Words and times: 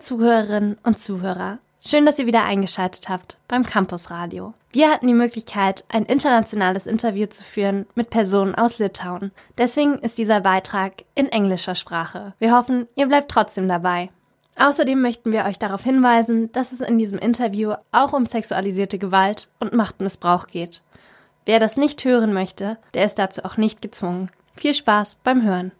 Zuhörerinnen 0.00 0.78
und 0.82 0.98
Zuhörer, 0.98 1.58
schön, 1.84 2.06
dass 2.06 2.18
ihr 2.18 2.26
wieder 2.26 2.44
eingeschaltet 2.44 3.08
habt 3.08 3.36
beim 3.48 3.64
Campus 3.64 4.10
Radio. 4.10 4.54
Wir 4.72 4.88
hatten 4.90 5.06
die 5.06 5.14
Möglichkeit, 5.14 5.84
ein 5.88 6.04
internationales 6.04 6.86
Interview 6.86 7.26
zu 7.26 7.42
führen 7.42 7.86
mit 7.94 8.10
Personen 8.10 8.54
aus 8.54 8.78
Litauen. 8.78 9.32
Deswegen 9.58 9.98
ist 9.98 10.18
dieser 10.18 10.40
Beitrag 10.40 11.04
in 11.14 11.26
englischer 11.26 11.74
Sprache. 11.74 12.34
Wir 12.38 12.56
hoffen, 12.56 12.86
ihr 12.94 13.06
bleibt 13.06 13.30
trotzdem 13.30 13.68
dabei. 13.68 14.10
Außerdem 14.56 15.00
möchten 15.00 15.32
wir 15.32 15.44
euch 15.44 15.58
darauf 15.58 15.82
hinweisen, 15.82 16.52
dass 16.52 16.72
es 16.72 16.80
in 16.80 16.98
diesem 16.98 17.18
Interview 17.18 17.74
auch 17.92 18.12
um 18.12 18.26
sexualisierte 18.26 18.98
Gewalt 18.98 19.48
und 19.58 19.72
Machtmissbrauch 19.72 20.46
geht. 20.46 20.82
Wer 21.46 21.58
das 21.58 21.76
nicht 21.76 22.04
hören 22.04 22.32
möchte, 22.32 22.78
der 22.94 23.04
ist 23.04 23.18
dazu 23.18 23.44
auch 23.44 23.56
nicht 23.56 23.82
gezwungen. 23.82 24.30
Viel 24.54 24.74
Spaß 24.74 25.18
beim 25.24 25.42
Hören. 25.42 25.72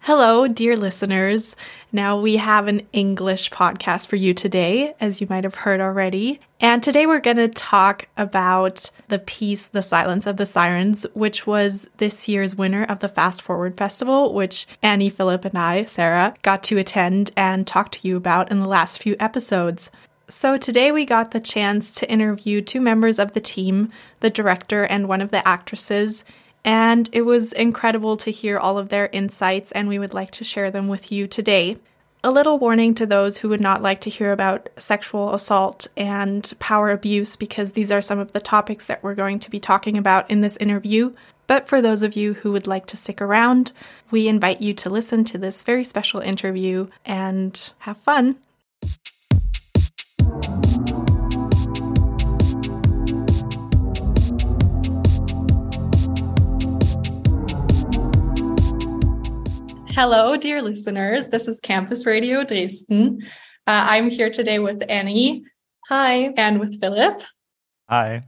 Hello, 0.00 0.48
dear 0.48 0.74
listeners. 0.74 1.54
Now 1.92 2.18
we 2.18 2.36
have 2.36 2.66
an 2.66 2.86
English 2.92 3.50
podcast 3.50 4.06
for 4.06 4.16
you 4.16 4.32
today, 4.32 4.94
as 5.00 5.20
you 5.20 5.26
might 5.28 5.44
have 5.44 5.54
heard 5.54 5.80
already. 5.80 6.40
And 6.60 6.82
today 6.82 7.04
we're 7.04 7.20
going 7.20 7.36
to 7.36 7.48
talk 7.48 8.06
about 8.16 8.90
the 9.08 9.18
piece, 9.18 9.66
The 9.66 9.82
Silence 9.82 10.26
of 10.26 10.38
the 10.38 10.46
Sirens, 10.46 11.04
which 11.12 11.46
was 11.46 11.86
this 11.98 12.26
year's 12.26 12.56
winner 12.56 12.84
of 12.84 13.00
the 13.00 13.08
Fast 13.08 13.42
Forward 13.42 13.76
Festival, 13.76 14.32
which 14.32 14.66
Annie, 14.82 15.10
Philip, 15.10 15.44
and 15.44 15.58
I, 15.58 15.84
Sarah, 15.84 16.34
got 16.40 16.62
to 16.64 16.78
attend 16.78 17.32
and 17.36 17.66
talk 17.66 17.90
to 17.92 18.08
you 18.08 18.16
about 18.16 18.50
in 18.50 18.60
the 18.60 18.68
last 18.68 19.02
few 19.02 19.14
episodes. 19.20 19.90
So 20.26 20.56
today 20.56 20.92
we 20.92 21.04
got 21.06 21.32
the 21.32 21.40
chance 21.40 21.94
to 21.96 22.10
interview 22.10 22.60
two 22.62 22.80
members 22.80 23.18
of 23.18 23.32
the 23.32 23.40
team, 23.40 23.90
the 24.20 24.30
director 24.30 24.84
and 24.84 25.08
one 25.08 25.20
of 25.20 25.30
the 25.30 25.46
actresses, 25.46 26.24
and 26.68 27.08
it 27.12 27.22
was 27.22 27.54
incredible 27.54 28.18
to 28.18 28.30
hear 28.30 28.58
all 28.58 28.76
of 28.76 28.90
their 28.90 29.06
insights, 29.06 29.72
and 29.72 29.88
we 29.88 29.98
would 29.98 30.12
like 30.12 30.30
to 30.32 30.44
share 30.44 30.70
them 30.70 30.86
with 30.86 31.10
you 31.10 31.26
today. 31.26 31.78
A 32.22 32.30
little 32.30 32.58
warning 32.58 32.94
to 32.96 33.06
those 33.06 33.38
who 33.38 33.48
would 33.48 33.60
not 33.62 33.80
like 33.80 34.02
to 34.02 34.10
hear 34.10 34.32
about 34.32 34.68
sexual 34.76 35.32
assault 35.32 35.86
and 35.96 36.52
power 36.58 36.90
abuse, 36.90 37.36
because 37.36 37.72
these 37.72 37.90
are 37.90 38.02
some 38.02 38.18
of 38.18 38.32
the 38.32 38.40
topics 38.40 38.84
that 38.84 39.02
we're 39.02 39.14
going 39.14 39.38
to 39.38 39.50
be 39.50 39.58
talking 39.58 39.96
about 39.96 40.30
in 40.30 40.42
this 40.42 40.58
interview. 40.58 41.14
But 41.46 41.66
for 41.66 41.80
those 41.80 42.02
of 42.02 42.16
you 42.16 42.34
who 42.34 42.52
would 42.52 42.66
like 42.66 42.84
to 42.88 42.98
stick 42.98 43.22
around, 43.22 43.72
we 44.10 44.28
invite 44.28 44.60
you 44.60 44.74
to 44.74 44.90
listen 44.90 45.24
to 45.24 45.38
this 45.38 45.62
very 45.62 45.84
special 45.84 46.20
interview 46.20 46.88
and 47.06 47.70
have 47.78 47.96
fun. 47.96 48.36
Hello, 60.00 60.36
dear 60.36 60.62
listeners. 60.62 61.26
This 61.26 61.48
is 61.48 61.58
Campus 61.58 62.06
Radio 62.06 62.44
Dresden. 62.44 63.20
Uh, 63.66 63.84
I'm 63.90 64.10
here 64.10 64.30
today 64.30 64.60
with 64.60 64.80
Annie. 64.88 65.44
Hi. 65.88 66.32
And 66.36 66.60
with 66.60 66.80
Philip. 66.80 67.20
Hi. 67.88 68.24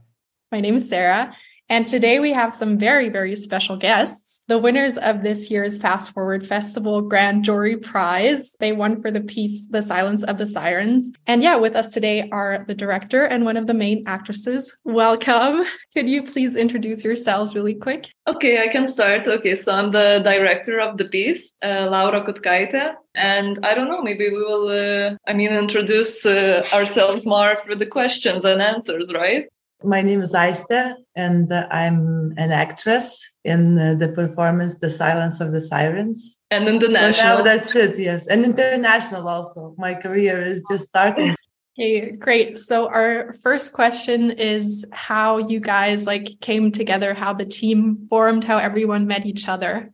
My 0.51 0.59
name 0.59 0.75
is 0.75 0.89
Sarah. 0.89 1.33
And 1.71 1.87
today 1.87 2.19
we 2.19 2.33
have 2.33 2.51
some 2.51 2.77
very, 2.77 3.07
very 3.07 3.33
special 3.37 3.77
guests. 3.77 4.43
The 4.49 4.57
winners 4.57 4.97
of 4.97 5.23
this 5.23 5.49
year's 5.49 5.77
Fast 5.77 6.11
Forward 6.11 6.45
Festival 6.45 7.01
Grand 7.01 7.45
Jury 7.45 7.77
Prize. 7.77 8.57
They 8.59 8.73
won 8.73 9.01
for 9.01 9.09
the 9.09 9.21
piece 9.21 9.69
The 9.69 9.81
Silence 9.81 10.21
of 10.23 10.37
the 10.37 10.45
Sirens. 10.45 11.13
And 11.27 11.41
yeah, 11.41 11.55
with 11.55 11.77
us 11.77 11.87
today 11.87 12.27
are 12.29 12.65
the 12.67 12.75
director 12.75 13.23
and 13.23 13.45
one 13.45 13.55
of 13.55 13.67
the 13.67 13.73
main 13.73 14.03
actresses. 14.05 14.77
Welcome. 14.83 15.63
Could 15.93 16.09
you 16.09 16.23
please 16.23 16.57
introduce 16.57 17.05
yourselves 17.05 17.55
really 17.55 17.75
quick? 17.75 18.11
Okay, 18.27 18.61
I 18.61 18.67
can 18.67 18.85
start. 18.85 19.25
Okay, 19.25 19.55
so 19.55 19.71
I'm 19.71 19.93
the 19.93 20.19
director 20.25 20.77
of 20.77 20.97
the 20.97 21.05
piece, 21.05 21.53
uh, 21.63 21.87
Laura 21.89 22.21
Kutkaite. 22.21 22.95
And 23.15 23.65
I 23.65 23.75
don't 23.75 23.87
know, 23.87 24.01
maybe 24.01 24.27
we 24.29 24.43
will, 24.43 24.67
uh, 24.67 25.15
I 25.25 25.31
mean, 25.31 25.51
introduce 25.51 26.25
uh, 26.25 26.67
ourselves 26.73 27.25
more 27.25 27.55
for 27.65 27.75
the 27.75 27.85
questions 27.85 28.43
and 28.43 28.61
answers, 28.61 29.09
right? 29.13 29.45
My 29.83 30.01
name 30.01 30.21
is 30.21 30.33
Aiste, 30.33 30.95
and 31.15 31.51
I'm 31.53 32.33
an 32.37 32.51
actress 32.51 33.27
in 33.43 33.77
uh, 33.77 33.95
the 33.95 34.09
performance 34.09 34.79
"The 34.79 34.89
Silence 34.89 35.41
of 35.41 35.51
the 35.51 35.61
Sirens." 35.61 36.39
And 36.51 36.67
international. 36.67 37.27
Well, 37.27 37.37
now 37.37 37.43
that's 37.43 37.75
it. 37.75 37.97
Yes, 37.97 38.27
and 38.27 38.45
international 38.45 39.27
also. 39.27 39.75
My 39.77 39.93
career 39.95 40.39
is 40.39 40.63
just 40.69 40.87
starting. 40.89 41.35
Hey, 41.75 42.11
great. 42.11 42.59
So 42.59 42.87
our 42.87 43.33
first 43.41 43.73
question 43.73 44.31
is 44.31 44.85
how 44.91 45.37
you 45.37 45.59
guys 45.59 46.05
like 46.05 46.39
came 46.41 46.71
together, 46.71 47.13
how 47.13 47.33
the 47.33 47.45
team 47.45 48.07
formed, 48.09 48.43
how 48.43 48.57
everyone 48.57 49.07
met 49.07 49.25
each 49.25 49.47
other. 49.47 49.91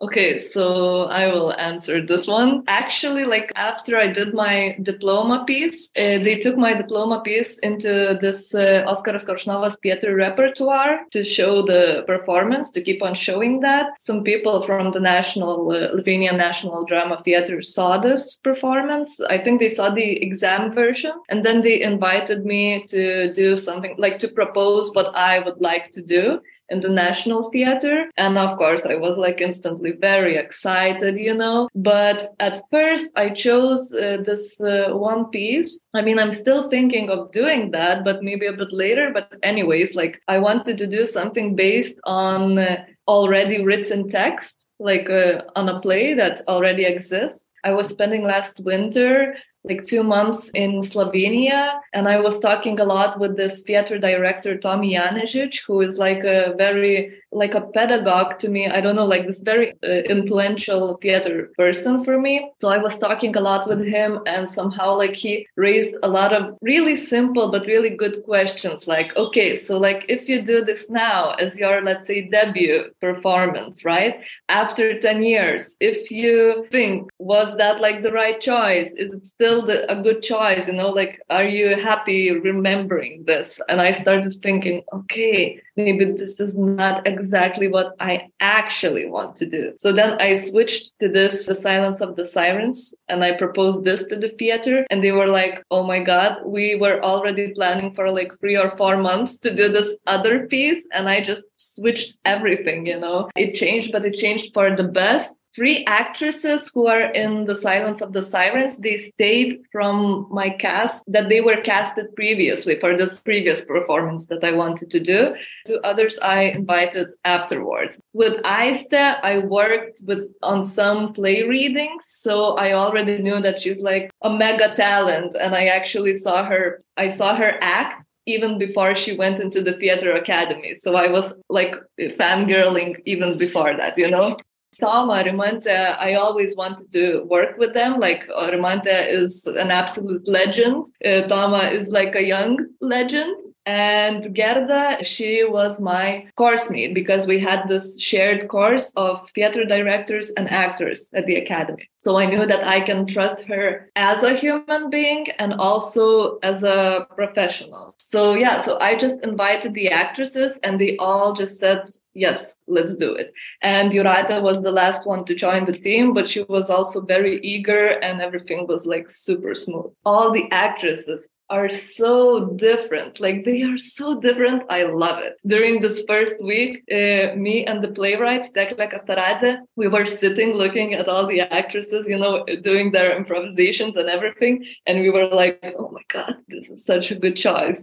Okay, 0.00 0.38
so 0.38 1.06
I 1.06 1.26
will 1.26 1.52
answer 1.54 2.00
this 2.00 2.28
one. 2.28 2.62
Actually, 2.68 3.24
like 3.24 3.50
after 3.56 3.96
I 3.96 4.06
did 4.06 4.32
my 4.32 4.76
diploma 4.80 5.42
piece, 5.44 5.90
uh, 5.96 6.22
they 6.22 6.38
took 6.38 6.56
my 6.56 6.72
diploma 6.74 7.20
piece 7.20 7.58
into 7.58 8.16
this 8.20 8.54
uh, 8.54 8.84
Oskaras 8.86 9.26
Koršunovas 9.26 9.76
theater 9.82 10.14
repertoire 10.14 11.00
to 11.10 11.24
show 11.24 11.66
the 11.66 12.04
performance, 12.06 12.70
to 12.72 12.80
keep 12.80 13.02
on 13.02 13.16
showing 13.16 13.58
that. 13.60 13.86
Some 13.98 14.22
people 14.22 14.64
from 14.64 14.92
the 14.92 15.00
National 15.00 15.68
uh, 15.72 15.92
Lithuanian 15.92 16.36
National 16.36 16.84
Drama 16.84 17.20
Theater 17.24 17.60
saw 17.60 17.98
this 17.98 18.36
performance. 18.36 19.20
I 19.28 19.38
think 19.38 19.58
they 19.58 19.68
saw 19.68 19.90
the 19.90 20.22
exam 20.22 20.74
version, 20.74 21.14
and 21.28 21.44
then 21.44 21.62
they 21.62 21.82
invited 21.82 22.46
me 22.46 22.84
to 22.86 23.32
do 23.32 23.56
something 23.56 23.96
like 23.98 24.20
to 24.20 24.28
propose 24.28 24.92
what 24.92 25.12
I 25.16 25.40
would 25.40 25.60
like 25.60 25.90
to 25.90 26.02
do 26.02 26.40
in 26.70 26.80
the 26.80 26.88
National 26.88 27.50
Theater. 27.50 28.10
And 28.16 28.38
of 28.38 28.56
course, 28.56 28.84
I 28.84 28.96
was 28.96 29.16
like 29.16 29.40
instantly 29.40 29.92
very 29.92 30.36
excited, 30.36 31.18
you 31.18 31.34
know. 31.34 31.68
But 31.74 32.34
at 32.40 32.62
first, 32.70 33.08
I 33.16 33.30
chose 33.30 33.92
uh, 33.92 34.18
this 34.24 34.60
uh, 34.60 34.90
one 34.92 35.26
piece. 35.26 35.80
I 35.94 36.02
mean, 36.02 36.18
I'm 36.18 36.32
still 36.32 36.68
thinking 36.68 37.10
of 37.10 37.32
doing 37.32 37.70
that, 37.72 38.04
but 38.04 38.22
maybe 38.22 38.46
a 38.46 38.52
bit 38.52 38.72
later. 38.72 39.10
But, 39.12 39.32
anyways, 39.42 39.94
like 39.94 40.20
I 40.28 40.38
wanted 40.38 40.78
to 40.78 40.86
do 40.86 41.06
something 41.06 41.56
based 41.56 41.98
on 42.04 42.58
uh, 42.58 42.84
already 43.06 43.64
written 43.64 44.08
text, 44.08 44.66
like 44.78 45.08
uh, 45.08 45.42
on 45.56 45.68
a 45.68 45.80
play 45.80 46.14
that 46.14 46.42
already 46.48 46.84
exists. 46.84 47.44
I 47.64 47.72
was 47.72 47.88
spending 47.88 48.22
last 48.22 48.60
winter 48.60 49.34
like 49.68 49.84
two 49.84 50.02
months 50.02 50.50
in 50.54 50.80
Slovenia. 50.80 51.80
And 51.92 52.08
I 52.08 52.20
was 52.20 52.38
talking 52.38 52.80
a 52.80 52.84
lot 52.84 53.18
with 53.18 53.36
this 53.36 53.62
theater 53.62 53.98
director, 53.98 54.56
Tomi 54.56 54.94
Janežič, 54.94 55.62
who 55.66 55.80
is 55.80 55.98
like 55.98 56.24
a 56.24 56.54
very, 56.56 57.18
like 57.32 57.54
a 57.54 57.60
pedagogue 57.60 58.38
to 58.40 58.48
me. 58.48 58.68
I 58.68 58.80
don't 58.80 58.96
know, 58.96 59.04
like 59.04 59.26
this 59.26 59.40
very 59.40 59.72
uh, 59.84 60.02
influential 60.16 60.98
theater 61.02 61.50
person 61.56 62.04
for 62.04 62.18
me. 62.18 62.50
So 62.58 62.68
I 62.68 62.78
was 62.78 62.98
talking 62.98 63.36
a 63.36 63.40
lot 63.40 63.68
with 63.68 63.84
him 63.84 64.20
and 64.26 64.50
somehow 64.50 64.96
like 64.96 65.14
he 65.14 65.46
raised 65.56 65.94
a 66.02 66.08
lot 66.08 66.32
of 66.32 66.56
really 66.62 66.96
simple, 66.96 67.50
but 67.50 67.66
really 67.66 67.90
good 67.90 68.22
questions. 68.24 68.86
Like, 68.86 69.16
okay, 69.16 69.56
so 69.56 69.78
like 69.78 70.04
if 70.08 70.28
you 70.28 70.42
do 70.42 70.64
this 70.64 70.88
now 70.88 71.32
as 71.34 71.58
your, 71.58 71.82
let's 71.82 72.06
say, 72.06 72.28
debut 72.28 72.90
performance, 73.00 73.84
right? 73.84 74.20
After 74.48 74.98
10 74.98 75.22
years, 75.22 75.76
if 75.80 76.10
you 76.10 76.66
think, 76.70 77.08
was 77.18 77.56
that 77.56 77.80
like 77.80 78.02
the 78.02 78.12
right 78.12 78.40
choice? 78.40 78.92
Is 78.96 79.12
it 79.12 79.26
still 79.26 79.66
the, 79.66 79.90
a 79.90 80.02
good 80.02 80.22
choice 80.22 80.66
you 80.66 80.74
know 80.74 80.90
like 80.90 81.20
are 81.30 81.44
you 81.44 81.76
happy 81.76 82.30
remembering 82.32 83.24
this 83.26 83.60
and 83.68 83.80
i 83.80 83.92
started 83.92 84.34
thinking 84.42 84.82
okay 84.92 85.60
maybe 85.78 86.04
this 86.12 86.40
is 86.40 86.54
not 86.56 87.06
exactly 87.06 87.68
what 87.68 87.94
i 88.00 88.14
actually 88.40 89.06
want 89.06 89.36
to 89.36 89.46
do. 89.46 89.72
So 89.78 89.92
then 89.92 90.20
i 90.20 90.34
switched 90.34 90.98
to 91.00 91.08
this 91.08 91.46
the 91.46 91.54
silence 91.54 92.00
of 92.00 92.16
the 92.16 92.26
sirens 92.26 92.94
and 93.08 93.24
i 93.24 93.30
proposed 93.44 93.84
this 93.84 94.04
to 94.10 94.16
the 94.16 94.32
theater 94.40 94.84
and 94.90 95.02
they 95.02 95.12
were 95.12 95.30
like 95.40 95.62
oh 95.70 95.84
my 95.92 96.00
god 96.12 96.38
we 96.44 96.66
were 96.82 96.98
already 97.02 97.46
planning 97.58 97.94
for 97.94 98.10
like 98.18 98.32
three 98.40 98.58
or 98.64 98.70
four 98.76 98.96
months 98.96 99.38
to 99.44 99.54
do 99.54 99.68
this 99.68 99.94
other 100.06 100.46
piece 100.46 100.82
and 100.92 101.08
i 101.08 101.22
just 101.30 101.44
switched 101.58 102.14
everything 102.24 102.86
you 102.86 102.98
know. 102.98 103.28
It 103.36 103.54
changed 103.54 103.92
but 103.92 104.04
it 104.04 104.14
changed 104.14 104.54
for 104.54 104.74
the 104.74 104.84
best. 104.84 105.34
Three 105.56 105.84
actresses 105.86 106.70
who 106.72 106.86
are 106.86 107.10
in 107.12 107.46
the 107.46 107.54
silence 107.54 108.00
of 108.00 108.12
the 108.12 108.22
sirens 108.22 108.76
they 108.76 108.96
stayed 108.96 109.60
from 109.72 110.28
my 110.30 110.50
cast 110.50 111.02
that 111.08 111.28
they 111.28 111.40
were 111.40 111.60
casted 111.62 112.14
previously 112.14 112.78
for 112.78 112.96
this 112.96 113.18
previous 113.20 113.64
performance 113.64 114.26
that 114.26 114.44
i 114.44 114.52
wanted 114.52 114.90
to 114.90 115.00
do. 115.00 115.34
Two 115.66 115.80
others 115.82 116.18
i 116.22 116.42
invited 116.42 117.12
afterwards. 117.24 118.00
With 118.12 118.40
aiste 118.44 118.94
i 118.94 119.38
worked 119.38 120.00
with 120.04 120.30
on 120.42 120.62
some 120.62 121.12
play 121.12 121.42
readings 121.42 122.04
so 122.06 122.54
i 122.56 122.72
already 122.72 123.18
knew 123.18 123.40
that 123.40 123.58
she's 123.58 123.82
like 123.82 124.10
a 124.22 124.30
mega 124.30 124.74
talent 124.74 125.34
and 125.40 125.54
i 125.54 125.66
actually 125.66 126.14
saw 126.14 126.44
her 126.44 126.82
i 126.96 127.08
saw 127.08 127.34
her 127.34 127.58
act 127.60 128.06
even 128.34 128.58
before 128.58 128.94
she 128.94 129.16
went 129.16 129.40
into 129.40 129.60
the 129.62 129.72
theater 129.72 130.12
academy. 130.12 130.74
So 130.74 130.94
I 130.94 131.08
was 131.08 131.32
like 131.48 131.74
fangirling 132.20 132.96
even 133.06 133.38
before 133.38 133.74
that, 133.76 133.96
you 133.96 134.10
know? 134.10 134.36
Toma, 134.80 135.24
Rimante, 135.24 135.96
I 135.98 136.14
always 136.14 136.54
wanted 136.54 136.92
to 136.92 137.22
work 137.24 137.58
with 137.58 137.74
them. 137.74 137.98
Like 137.98 138.28
Rimante 138.28 138.96
is 139.20 139.46
an 139.46 139.70
absolute 139.70 140.28
legend. 140.28 140.86
Uh, 141.04 141.70
is 141.72 141.88
like 141.88 142.14
a 142.14 142.24
young 142.24 142.58
legend. 142.80 143.34
And 143.68 144.34
Gerda, 144.34 145.04
she 145.04 145.44
was 145.44 145.78
my 145.78 146.26
course 146.36 146.70
mate 146.70 146.94
because 146.94 147.26
we 147.26 147.38
had 147.38 147.68
this 147.68 148.00
shared 148.00 148.48
course 148.48 148.94
of 148.96 149.28
theater 149.34 149.66
directors 149.66 150.30
and 150.38 150.48
actors 150.48 151.10
at 151.12 151.26
the 151.26 151.36
academy. 151.36 151.86
So 151.98 152.16
I 152.16 152.24
knew 152.24 152.46
that 152.46 152.66
I 152.66 152.80
can 152.80 153.06
trust 153.06 153.42
her 153.42 153.90
as 153.94 154.22
a 154.22 154.34
human 154.34 154.88
being 154.88 155.26
and 155.38 155.52
also 155.52 156.38
as 156.38 156.62
a 156.62 157.06
professional. 157.14 157.94
So 157.98 158.32
yeah, 158.32 158.62
so 158.62 158.78
I 158.78 158.96
just 158.96 159.22
invited 159.22 159.74
the 159.74 159.90
actresses 159.90 160.58
and 160.62 160.80
they 160.80 160.96
all 160.96 161.34
just 161.34 161.60
said, 161.60 161.90
yes, 162.14 162.56
let's 162.68 162.94
do 162.94 163.12
it. 163.14 163.34
And 163.60 163.92
Jurata 163.92 164.40
was 164.40 164.62
the 164.62 164.72
last 164.72 165.06
one 165.06 165.26
to 165.26 165.34
join 165.34 165.66
the 165.66 165.76
team, 165.76 166.14
but 166.14 166.26
she 166.26 166.42
was 166.44 166.70
also 166.70 167.02
very 167.02 167.38
eager 167.40 167.88
and 167.88 168.22
everything 168.22 168.66
was 168.66 168.86
like 168.86 169.10
super 169.10 169.54
smooth. 169.54 169.92
All 170.06 170.32
the 170.32 170.50
actresses 170.50 171.28
are 171.50 171.68
so 171.68 172.50
different. 172.56 173.20
Like 173.20 173.44
they 173.44 173.62
are 173.62 173.78
so 173.78 174.20
different. 174.20 174.64
I 174.68 174.82
love 174.84 175.18
it. 175.22 175.38
During 175.46 175.80
this 175.80 176.02
first 176.06 176.42
week, 176.42 176.82
uh, 176.92 177.34
me 177.36 177.64
and 177.64 177.82
the 177.82 177.88
playwright, 177.88 178.52
Tekla 178.54 178.88
Kavtaradzė, 178.88 179.60
we 179.76 179.88
were 179.88 180.06
sitting 180.06 180.52
looking 180.52 180.94
at 180.94 181.08
all 181.08 181.26
the 181.26 181.40
actresses, 181.40 182.06
you 182.06 182.18
know, 182.18 182.44
doing 182.62 182.92
their 182.92 183.16
improvisations 183.16 183.96
and 183.96 184.08
everything. 184.08 184.64
And 184.86 185.00
we 185.00 185.10
were 185.10 185.26
like, 185.26 185.74
oh 185.78 185.90
my 185.90 186.02
God, 186.08 186.34
this 186.48 186.68
is 186.68 186.84
such 186.84 187.10
a 187.10 187.14
good 187.14 187.36
choice. 187.36 187.82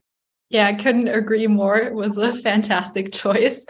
Yeah, 0.50 0.68
I 0.68 0.74
couldn't 0.74 1.08
agree 1.08 1.48
more. 1.48 1.78
It 1.78 1.94
was 1.94 2.18
a 2.18 2.34
fantastic 2.34 3.12
choice. 3.12 3.66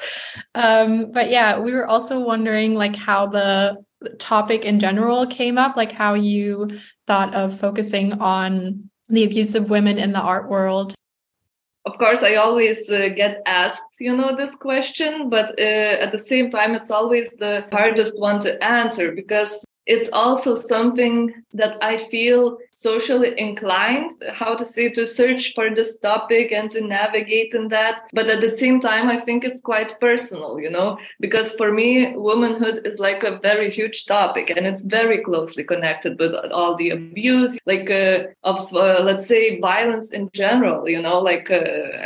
Um, 0.56 1.12
but 1.12 1.32
yeah, 1.32 1.58
we 1.60 1.74
were 1.74 1.88
also 1.88 2.20
wondering 2.20 2.76
like 2.76 2.96
how 2.96 3.28
the 3.28 3.78
topic 4.20 4.66
in 4.66 4.80
general 4.80 5.26
came 5.26 5.58
up, 5.58 5.78
like 5.78 5.92
how 5.92 6.16
you 6.16 6.70
thought 7.08 7.34
of 7.34 7.58
focusing 7.58 8.14
on 8.14 8.90
the 9.10 9.24
abuse 9.24 9.56
of 9.56 9.70
women 9.70 9.98
in 9.98 10.12
the 10.12 10.22
art 10.22 10.50
world? 10.50 10.96
Of 11.86 12.00
course, 12.00 12.24
I 12.24 12.36
always 12.36 12.90
uh, 12.90 13.10
get 13.16 13.42
asked, 13.46 14.00
you 14.00 14.16
know, 14.16 14.36
this 14.36 14.56
question, 14.56 15.30
but 15.30 15.52
uh, 15.60 16.04
at 16.04 16.12
the 16.12 16.18
same 16.18 16.50
time, 16.50 16.74
it's 16.74 16.90
always 16.90 17.30
the 17.38 17.68
hardest 17.72 18.18
one 18.18 18.42
to 18.42 18.62
answer 18.64 19.12
because 19.12 19.64
it's 19.86 20.10
also 20.14 20.56
something 20.56 21.34
that 21.54 21.78
I 21.82 21.98
feel 22.10 22.58
socially 22.72 23.40
inclined, 23.40 24.12
how 24.34 24.56
to 24.56 24.66
say, 24.66 24.90
to 24.90 25.08
search 25.08 25.54
for 25.54 25.74
this 25.74 25.98
topic 25.98 26.52
and 26.52 26.70
to 26.72 26.82
navigate 26.82 27.54
in 27.54 27.70
that. 27.70 28.02
But 28.12 28.28
at 28.28 28.42
the 28.42 28.50
same 28.50 28.82
time, 28.82 29.08
I 29.08 29.20
think 29.20 29.44
it's 29.44 29.62
quite 29.62 30.00
personal, 30.00 30.60
you 30.60 30.70
know, 30.70 30.98
because 31.20 31.54
for 31.54 31.72
me, 31.72 32.16
womanhood 32.16 32.86
is 32.86 33.00
like 33.00 33.24
a 33.24 33.40
very 33.40 33.70
huge 33.70 34.06
topic 34.06 34.50
and 34.50 34.66
it's 34.68 34.84
very 34.84 35.20
closely 35.24 35.64
connected 35.64 36.20
with 36.20 36.34
all 36.52 36.76
the 36.76 36.90
abuse, 36.90 37.58
like 37.66 37.90
uh, 37.90 38.24
of, 38.44 38.74
uh, 38.74 39.02
let's 39.04 39.28
say, 39.28 39.60
violence 39.60 40.12
in 40.12 40.30
general, 40.34 40.90
you 40.90 41.02
know, 41.02 41.20
like 41.20 41.50
uh, 41.52 41.60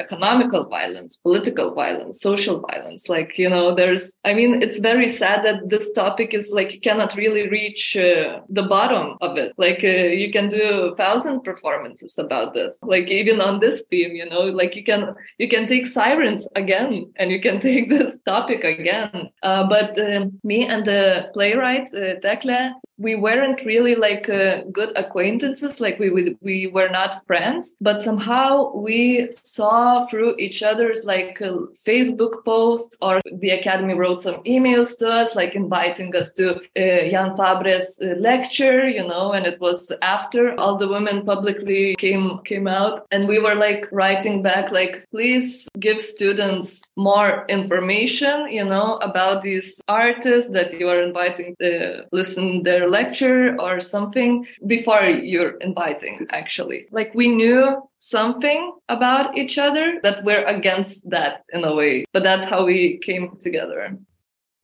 economical 0.03 0.67
violence, 0.67 1.17
political 1.17 1.73
violence, 1.73 2.21
social 2.21 2.59
violence. 2.59 3.09
Like, 3.09 3.37
you 3.37 3.49
know, 3.49 3.73
there's, 3.73 4.13
I 4.25 4.33
mean, 4.33 4.61
it's 4.61 4.79
very 4.79 5.09
sad 5.09 5.45
that 5.45 5.69
this 5.69 5.91
topic 5.93 6.33
is 6.33 6.51
like, 6.53 6.73
you 6.73 6.79
cannot 6.79 7.15
really 7.15 7.49
reach 7.69 7.97
uh, 7.97 8.41
the 8.49 8.63
bottom 8.63 9.17
of 9.21 9.37
it. 9.37 9.53
Like, 9.57 9.83
uh, 9.83 10.09
you 10.21 10.31
can 10.31 10.49
do 10.49 10.61
a 10.61 10.95
thousand 10.95 11.43
performances 11.43 12.17
about 12.17 12.53
this. 12.53 12.79
Like 12.83 13.09
even 13.09 13.41
on 13.41 13.59
this 13.59 13.83
theme 13.89 14.15
you 14.15 14.29
know 14.29 14.41
like 14.41 14.75
you 14.75 14.83
can 14.83 15.15
you 15.37 15.47
can 15.47 15.67
take 15.67 15.87
sirens 15.87 16.47
again 16.55 17.11
and 17.17 17.31
you 17.31 17.39
can 17.39 17.59
take 17.69 17.89
this 17.89 18.17
topic 18.25 18.63
again. 18.63 19.29
Uh, 19.43 19.67
but 19.67 19.97
uh, 19.99 20.25
me 20.43 20.65
and 20.65 20.85
the 20.85 21.29
playwright 21.33 21.87
uh, 21.93 22.19
Tekla, 22.21 22.73
we 22.97 23.15
weren't 23.15 23.63
really 23.65 23.95
like 23.95 24.29
uh, 24.29 24.63
good 24.71 24.91
acquaintances. 24.97 25.79
Like 25.79 25.99
we, 25.99 26.09
we 26.09 26.35
we 26.41 26.67
were 26.67 26.89
not 26.89 27.25
friends. 27.27 27.75
But 27.81 28.01
somehow 28.01 28.73
we 28.73 29.29
saw 29.31 30.05
through 30.07 30.35
each 30.37 30.63
other's 30.63 31.05
like 31.05 31.41
uh, 31.41 31.57
facebook 31.87 32.43
posts 32.45 32.97
or 33.01 33.21
the 33.39 33.51
academy 33.51 33.93
wrote 33.93 34.21
some 34.21 34.43
emails 34.43 34.97
to 34.97 35.07
us 35.07 35.35
like 35.35 35.55
inviting 35.55 36.15
us 36.15 36.31
to 36.31 36.45
uh, 36.55 37.01
jan 37.11 37.35
fabre's 37.37 37.58
uh, 37.67 38.15
lecture 38.17 38.87
you 38.87 39.05
know 39.05 39.31
and 39.31 39.45
it 39.45 39.59
was 39.59 39.91
after 40.01 40.59
all 40.59 40.77
the 40.77 40.87
women 40.87 41.25
publicly 41.25 41.95
came 41.95 42.39
came 42.45 42.67
out. 42.67 43.05
And 43.11 43.27
we 43.27 43.39
were 43.39 43.55
like 43.55 43.87
writing 43.91 44.41
back 44.41 44.71
like 44.71 45.05
please 45.11 45.67
give 45.79 46.01
students 46.01 46.81
more 46.95 47.45
information 47.49 48.47
you 48.49 48.65
know 48.65 48.97
about 48.97 49.43
these 49.43 49.81
artists 49.87 50.51
that 50.51 50.79
you 50.79 50.87
are 50.89 51.01
inviting 51.01 51.55
to 51.59 52.05
listen 52.11 52.63
their 52.63 52.89
lecture 52.89 53.55
or 53.59 53.79
something 53.79 54.45
before 54.67 55.03
you're 55.03 55.57
inviting 55.57 56.27
actually. 56.31 56.87
Like 56.91 57.13
we 57.13 57.27
knew 57.27 57.81
something 57.99 58.73
about 58.87 59.37
each 59.37 59.57
other 59.57 59.99
that 60.03 60.23
we're 60.23 60.45
against 60.45 61.07
that 61.09 61.43
in 61.53 61.63
a 61.63 61.73
way. 61.75 62.05
But 62.13 62.23
that's 62.23 62.45
how 62.45 62.65
we 62.65 62.97
came 62.99 63.37
together 63.39 63.97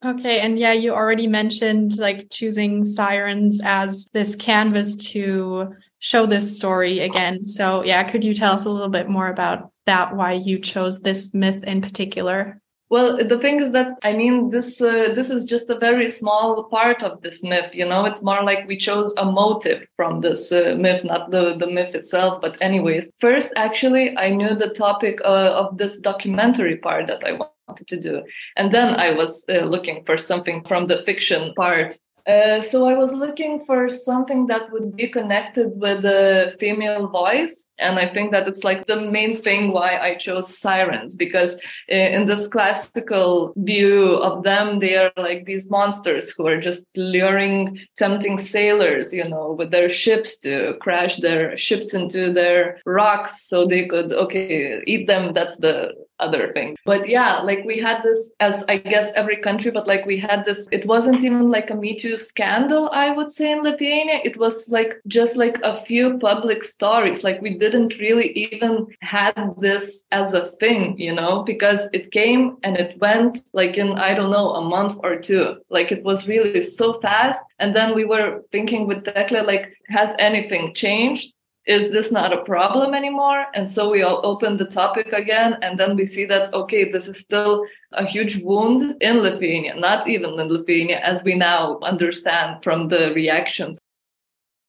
Okay. 0.04 0.40
And 0.40 0.58
yeah, 0.58 0.72
you 0.72 0.92
already 0.92 1.26
mentioned 1.26 1.98
like 1.98 2.30
choosing 2.30 2.84
sirens 2.84 3.60
as 3.64 4.08
this 4.12 4.36
canvas 4.36 4.96
to 5.12 5.74
show 6.00 6.26
this 6.26 6.56
story 6.56 7.00
again. 7.00 7.44
So, 7.44 7.82
yeah, 7.82 8.02
could 8.02 8.24
you 8.24 8.34
tell 8.34 8.52
us 8.52 8.66
a 8.66 8.70
little 8.70 8.90
bit 8.90 9.08
more 9.08 9.28
about 9.28 9.72
that? 9.86 10.14
Why 10.14 10.32
you 10.32 10.58
chose 10.58 11.00
this 11.00 11.32
myth 11.32 11.64
in 11.64 11.80
particular? 11.80 12.60
Well, 12.88 13.16
the 13.16 13.38
thing 13.38 13.60
is 13.60 13.72
that 13.72 13.98
I 14.04 14.12
mean 14.12 14.50
this 14.50 14.80
uh, 14.80 15.12
this 15.16 15.28
is 15.30 15.44
just 15.44 15.68
a 15.68 15.78
very 15.78 16.08
small 16.08 16.64
part 16.64 17.02
of 17.02 17.20
this 17.20 17.42
myth. 17.42 17.70
You 17.72 17.84
know, 17.84 18.04
it's 18.04 18.22
more 18.22 18.44
like 18.44 18.68
we 18.68 18.76
chose 18.76 19.12
a 19.16 19.24
motive 19.24 19.88
from 19.96 20.20
this 20.20 20.52
uh, 20.52 20.76
myth, 20.78 21.02
not 21.02 21.32
the 21.32 21.56
the 21.58 21.66
myth 21.66 21.96
itself. 21.96 22.40
But 22.40 22.56
anyways, 22.60 23.10
first, 23.18 23.50
actually, 23.56 24.16
I 24.16 24.30
knew 24.30 24.54
the 24.54 24.68
topic 24.68 25.18
uh, 25.24 25.50
of 25.62 25.78
this 25.78 25.98
documentary 25.98 26.76
part 26.76 27.08
that 27.08 27.24
I 27.26 27.40
wanted 27.68 27.88
to 27.88 28.00
do, 28.00 28.22
and 28.56 28.72
then 28.72 28.94
I 28.94 29.12
was 29.12 29.44
uh, 29.48 29.64
looking 29.64 30.04
for 30.04 30.16
something 30.18 30.64
from 30.64 30.86
the 30.86 31.02
fiction 31.04 31.52
part 31.54 31.98
uh, 32.26 32.60
so 32.60 32.86
I 32.86 32.94
was 32.94 33.12
looking 33.12 33.64
for 33.64 33.88
something 33.88 34.48
that 34.48 34.72
would 34.72 34.96
be 34.96 35.08
connected 35.08 35.70
with 35.76 36.02
the 36.02 36.56
female 36.58 37.06
voice. 37.06 37.68
And 37.78 37.98
I 37.98 38.08
think 38.08 38.30
that 38.32 38.48
it's 38.48 38.64
like 38.64 38.86
the 38.86 39.00
main 39.00 39.40
thing 39.40 39.72
why 39.72 39.98
I 39.98 40.14
chose 40.14 40.56
sirens, 40.56 41.16
because 41.16 41.56
uh, 41.90 41.94
in 41.94 42.26
this 42.26 42.48
classical 42.48 43.52
view 43.56 44.16
of 44.16 44.42
them, 44.42 44.78
they 44.78 44.96
are 44.96 45.12
like 45.16 45.44
these 45.44 45.68
monsters 45.68 46.30
who 46.30 46.46
are 46.46 46.60
just 46.60 46.86
luring, 46.96 47.80
tempting 47.96 48.38
sailors, 48.38 49.12
you 49.12 49.28
know, 49.28 49.52
with 49.52 49.70
their 49.70 49.88
ships 49.88 50.38
to 50.38 50.74
crash 50.80 51.16
their 51.16 51.56
ships 51.56 51.94
into 51.94 52.32
their 52.32 52.80
rocks 52.86 53.46
so 53.48 53.66
they 53.66 53.86
could, 53.86 54.12
okay, 54.12 54.82
eat 54.86 55.06
them. 55.06 55.32
That's 55.32 55.56
the 55.58 55.92
other 56.18 56.52
thing. 56.52 56.76
But 56.86 57.08
yeah, 57.08 57.40
like 57.40 57.64
we 57.64 57.78
had 57.78 58.02
this 58.02 58.30
as 58.40 58.64
I 58.68 58.78
guess 58.78 59.12
every 59.14 59.36
country, 59.36 59.70
but 59.70 59.86
like 59.86 60.06
we 60.06 60.18
had 60.18 60.44
this, 60.44 60.66
it 60.72 60.86
wasn't 60.86 61.22
even 61.22 61.48
like 61.48 61.70
a 61.70 61.74
Me 61.74 61.94
Too 61.98 62.16
scandal, 62.16 62.90
I 62.90 63.10
would 63.10 63.32
say 63.32 63.52
in 63.52 63.62
Lithuania. 63.62 64.20
It 64.24 64.38
was 64.38 64.70
like 64.70 64.94
just 65.06 65.36
like 65.36 65.58
a 65.62 65.76
few 65.76 66.18
public 66.18 66.64
stories. 66.64 67.22
Like 67.22 67.42
we 67.42 67.58
didn't 67.66 67.98
really 67.98 68.30
even 68.32 68.86
had 69.00 69.54
this 69.58 70.04
as 70.10 70.34
a 70.34 70.50
thing, 70.60 70.98
you 70.98 71.14
know, 71.14 71.42
because 71.42 71.88
it 71.92 72.12
came 72.12 72.56
and 72.62 72.76
it 72.76 73.00
went 73.00 73.40
like 73.52 73.76
in, 73.76 73.92
I 73.92 74.14
don't 74.14 74.30
know, 74.30 74.50
a 74.54 74.62
month 74.62 74.98
or 75.02 75.16
two. 75.16 75.56
Like 75.70 75.90
it 75.92 76.02
was 76.04 76.28
really 76.28 76.60
so 76.60 77.00
fast. 77.00 77.42
And 77.58 77.74
then 77.74 77.94
we 77.94 78.04
were 78.04 78.42
thinking 78.52 78.86
with 78.86 79.04
Tekla, 79.04 79.42
like, 79.42 79.72
has 79.88 80.14
anything 80.18 80.74
changed? 80.74 81.32
is 81.66 81.90
this 81.90 82.12
not 82.12 82.32
a 82.32 82.44
problem 82.44 82.94
anymore? 82.94 83.46
And 83.54 83.68
so 83.68 83.90
we 83.90 84.02
all 84.02 84.20
open 84.24 84.56
the 84.56 84.66
topic 84.66 85.12
again, 85.12 85.56
and 85.62 85.78
then 85.78 85.96
we 85.96 86.06
see 86.06 86.24
that, 86.26 86.54
okay, 86.54 86.88
this 86.88 87.08
is 87.08 87.18
still 87.18 87.66
a 87.92 88.06
huge 88.06 88.40
wound 88.40 88.94
in 89.00 89.18
Lithuania, 89.18 89.74
not 89.74 90.08
even 90.08 90.38
in 90.38 90.48
Lithuania, 90.48 91.00
as 91.00 91.24
we 91.24 91.34
now 91.34 91.80
understand 91.82 92.62
from 92.62 92.88
the 92.88 93.12
reactions. 93.14 93.80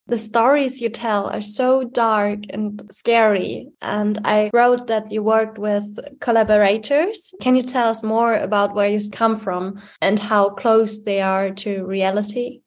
The 0.08 0.18
stories 0.18 0.82
you 0.82 0.90
tell 0.90 1.30
are 1.30 1.42
so 1.42 1.84
dark 1.84 2.40
and 2.50 2.82
scary. 2.92 3.68
And 3.82 4.20
I 4.24 4.50
wrote 4.54 4.88
that 4.88 5.12
you 5.12 5.22
worked 5.22 5.58
with 5.58 6.00
collaborators. 6.22 7.34
Can 7.42 7.56
you 7.58 7.62
tell 7.64 7.90
us 7.90 8.04
more 8.04 8.34
about 8.34 8.74
where 8.74 8.90
you 8.90 9.00
come 9.12 9.36
from 9.36 9.82
and 10.02 10.20
how 10.20 10.52
close 10.52 11.04
they 11.04 11.22
are 11.22 11.52
to 11.56 11.86
reality? 11.86 12.62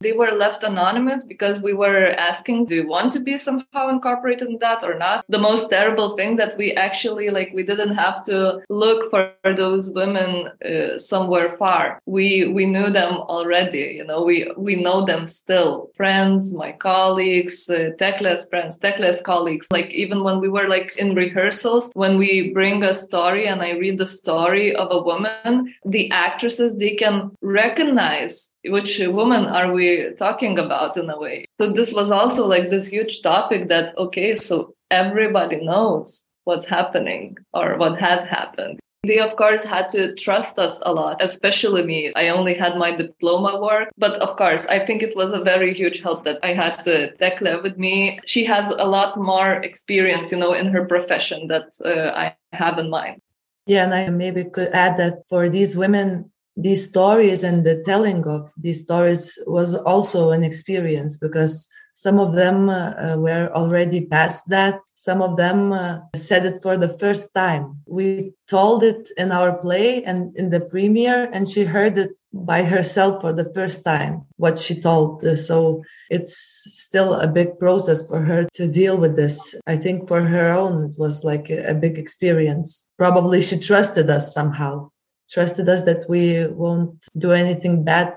They 0.00 0.12
were 0.12 0.30
left 0.30 0.62
anonymous 0.62 1.24
because 1.24 1.60
we 1.60 1.72
were 1.72 2.10
asking, 2.10 2.66
do 2.66 2.76
you 2.76 2.86
want 2.86 3.10
to 3.12 3.20
be 3.20 3.36
somehow 3.36 3.88
incorporated 3.88 4.48
in 4.48 4.58
that 4.60 4.84
or 4.84 4.96
not? 4.96 5.24
The 5.28 5.38
most 5.38 5.70
terrible 5.70 6.16
thing 6.16 6.36
that 6.36 6.56
we 6.56 6.72
actually 6.74 7.30
like, 7.30 7.50
we 7.52 7.64
didn't 7.64 7.96
have 7.96 8.22
to 8.26 8.60
look 8.68 9.10
for 9.10 9.32
those 9.56 9.90
women 9.90 10.50
uh, 10.64 10.98
somewhere 10.98 11.56
far. 11.56 12.00
We 12.06 12.46
we 12.46 12.66
knew 12.66 12.90
them 12.90 13.14
already. 13.14 13.94
You 13.98 14.04
know, 14.04 14.22
we 14.22 14.48
we 14.56 14.76
know 14.76 15.04
them 15.04 15.26
still. 15.26 15.90
Friends, 15.96 16.54
my 16.54 16.70
colleagues, 16.72 17.68
uh, 17.68 17.90
friends, 18.50 18.78
Tekla's 18.78 19.20
colleagues. 19.20 19.66
Like 19.72 19.90
even 19.90 20.22
when 20.22 20.38
we 20.38 20.48
were 20.48 20.68
like 20.68 20.94
in 20.96 21.16
rehearsals, 21.16 21.90
when 21.94 22.18
we 22.18 22.52
bring 22.52 22.84
a 22.84 22.94
story 22.94 23.48
and 23.48 23.62
I 23.62 23.70
read 23.72 23.98
the 23.98 24.06
story 24.06 24.76
of 24.76 24.92
a 24.92 25.02
woman, 25.02 25.74
the 25.84 26.08
actresses 26.12 26.76
they 26.76 26.94
can 26.94 27.32
recognize 27.42 28.52
which 28.64 28.98
woman 28.98 29.46
are 29.46 29.72
we 29.72 30.10
talking 30.18 30.58
about 30.58 30.96
in 30.96 31.08
a 31.10 31.18
way 31.18 31.44
so 31.60 31.72
this 31.72 31.92
was 31.92 32.10
also 32.10 32.46
like 32.46 32.70
this 32.70 32.86
huge 32.86 33.22
topic 33.22 33.68
that 33.68 33.96
okay 33.96 34.34
so 34.34 34.74
everybody 34.90 35.64
knows 35.64 36.24
what's 36.48 36.66
happening 36.66 37.36
or 37.52 37.76
what 37.76 38.00
has 38.00 38.22
happened. 38.22 38.80
They, 39.04 39.20
of 39.20 39.36
course, 39.36 39.64
had 39.64 39.88
to 39.90 40.14
trust 40.14 40.58
us 40.58 40.80
a 40.82 40.92
lot, 40.92 41.22
especially 41.22 41.84
me. 41.84 42.10
I 42.16 42.28
only 42.28 42.54
had 42.54 42.76
my 42.76 42.90
diploma 42.96 43.60
work, 43.60 43.88
but 43.96 44.14
of 44.26 44.36
course, 44.36 44.66
I 44.66 44.84
think 44.84 45.02
it 45.02 45.14
was 45.14 45.32
a 45.32 45.40
very 45.52 45.72
huge 45.72 46.00
help 46.00 46.24
that 46.24 46.38
I 46.42 46.52
had 46.54 46.80
to 46.80 47.12
Tekle 47.20 47.62
with 47.62 47.76
me. 47.78 48.18
She 48.26 48.44
has 48.46 48.70
a 48.70 48.84
lot 48.96 49.16
more 49.16 49.52
experience, 49.70 50.32
you 50.32 50.38
know, 50.38 50.52
in 50.52 50.66
her 50.66 50.84
profession 50.84 51.46
that 51.48 51.68
uh, 51.84 52.10
I 52.24 52.34
have 52.52 52.78
in 52.78 52.90
mine. 52.90 53.20
Yeah, 53.66 53.84
and 53.84 53.94
I 53.94 54.08
maybe 54.08 54.44
could 54.44 54.72
add 54.72 54.96
that 54.96 55.22
for 55.28 55.48
these 55.48 55.76
women, 55.76 56.32
these 56.58 56.88
stories 56.88 57.44
and 57.44 57.64
the 57.64 57.80
telling 57.84 58.26
of 58.26 58.52
these 58.58 58.82
stories 58.82 59.38
was 59.46 59.74
also 59.74 60.30
an 60.30 60.42
experience 60.42 61.16
because 61.16 61.68
some 61.94 62.18
of 62.18 62.32
them 62.32 62.68
uh, 62.68 62.94
uh, 62.94 63.16
were 63.16 63.50
already 63.54 64.06
past 64.06 64.48
that. 64.50 64.80
Some 64.94 65.20
of 65.22 65.36
them 65.36 65.72
uh, 65.72 65.98
said 66.14 66.46
it 66.46 66.62
for 66.62 66.76
the 66.76 66.88
first 66.88 67.34
time. 67.34 67.80
We 67.86 68.34
told 68.48 68.84
it 68.84 69.10
in 69.16 69.32
our 69.32 69.56
play 69.56 70.04
and 70.04 70.36
in 70.36 70.50
the 70.50 70.60
premiere, 70.60 71.28
and 71.32 71.48
she 71.48 71.64
heard 71.64 71.98
it 71.98 72.10
by 72.32 72.62
herself 72.62 73.20
for 73.20 73.32
the 73.32 73.52
first 73.52 73.82
time, 73.84 74.26
what 74.36 74.58
she 74.58 74.80
told. 74.80 75.26
So 75.38 75.82
it's 76.08 76.36
still 76.86 77.14
a 77.14 77.26
big 77.26 77.58
process 77.58 78.06
for 78.06 78.20
her 78.20 78.46
to 78.54 78.68
deal 78.68 78.96
with 78.96 79.16
this. 79.16 79.56
I 79.66 79.76
think 79.76 80.06
for 80.06 80.22
her 80.22 80.52
own, 80.52 80.90
it 80.90 80.94
was 80.98 81.24
like 81.24 81.50
a, 81.50 81.70
a 81.70 81.74
big 81.74 81.98
experience. 81.98 82.86
Probably 82.96 83.42
she 83.42 83.58
trusted 83.58 84.08
us 84.08 84.32
somehow 84.32 84.90
trusted 85.28 85.68
us 85.68 85.84
that 85.84 86.04
we 86.08 86.46
won't 86.48 87.06
do 87.16 87.32
anything 87.32 87.84
bad. 87.84 88.16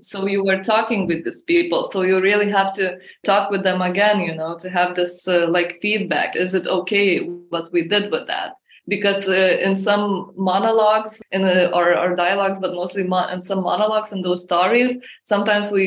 So 0.00 0.26
you 0.26 0.44
were 0.44 0.62
talking 0.62 1.06
with 1.06 1.24
these 1.24 1.42
people 1.42 1.82
so 1.82 2.02
you 2.02 2.20
really 2.20 2.50
have 2.50 2.72
to 2.74 2.98
talk 3.24 3.50
with 3.50 3.62
them 3.62 3.80
again 3.80 4.20
you 4.20 4.34
know 4.34 4.54
to 4.58 4.68
have 4.68 4.94
this 4.94 5.26
uh, 5.26 5.46
like 5.48 5.78
feedback. 5.80 6.36
Is 6.36 6.54
it 6.54 6.66
okay 6.66 7.20
what 7.48 7.72
we 7.72 7.88
did 7.88 8.12
with 8.12 8.26
that? 8.26 8.52
Because 8.88 9.26
uh, 9.26 9.56
in 9.60 9.74
some 9.74 10.32
monologues 10.36 11.20
in 11.32 11.42
the, 11.42 11.74
or, 11.74 11.96
or 11.96 12.14
dialogues 12.14 12.58
but 12.60 12.74
mostly 12.74 13.04
mo- 13.04 13.28
in 13.28 13.40
some 13.40 13.62
monologues 13.62 14.12
in 14.12 14.20
those 14.20 14.42
stories 14.42 14.96
sometimes 15.24 15.70
we 15.72 15.82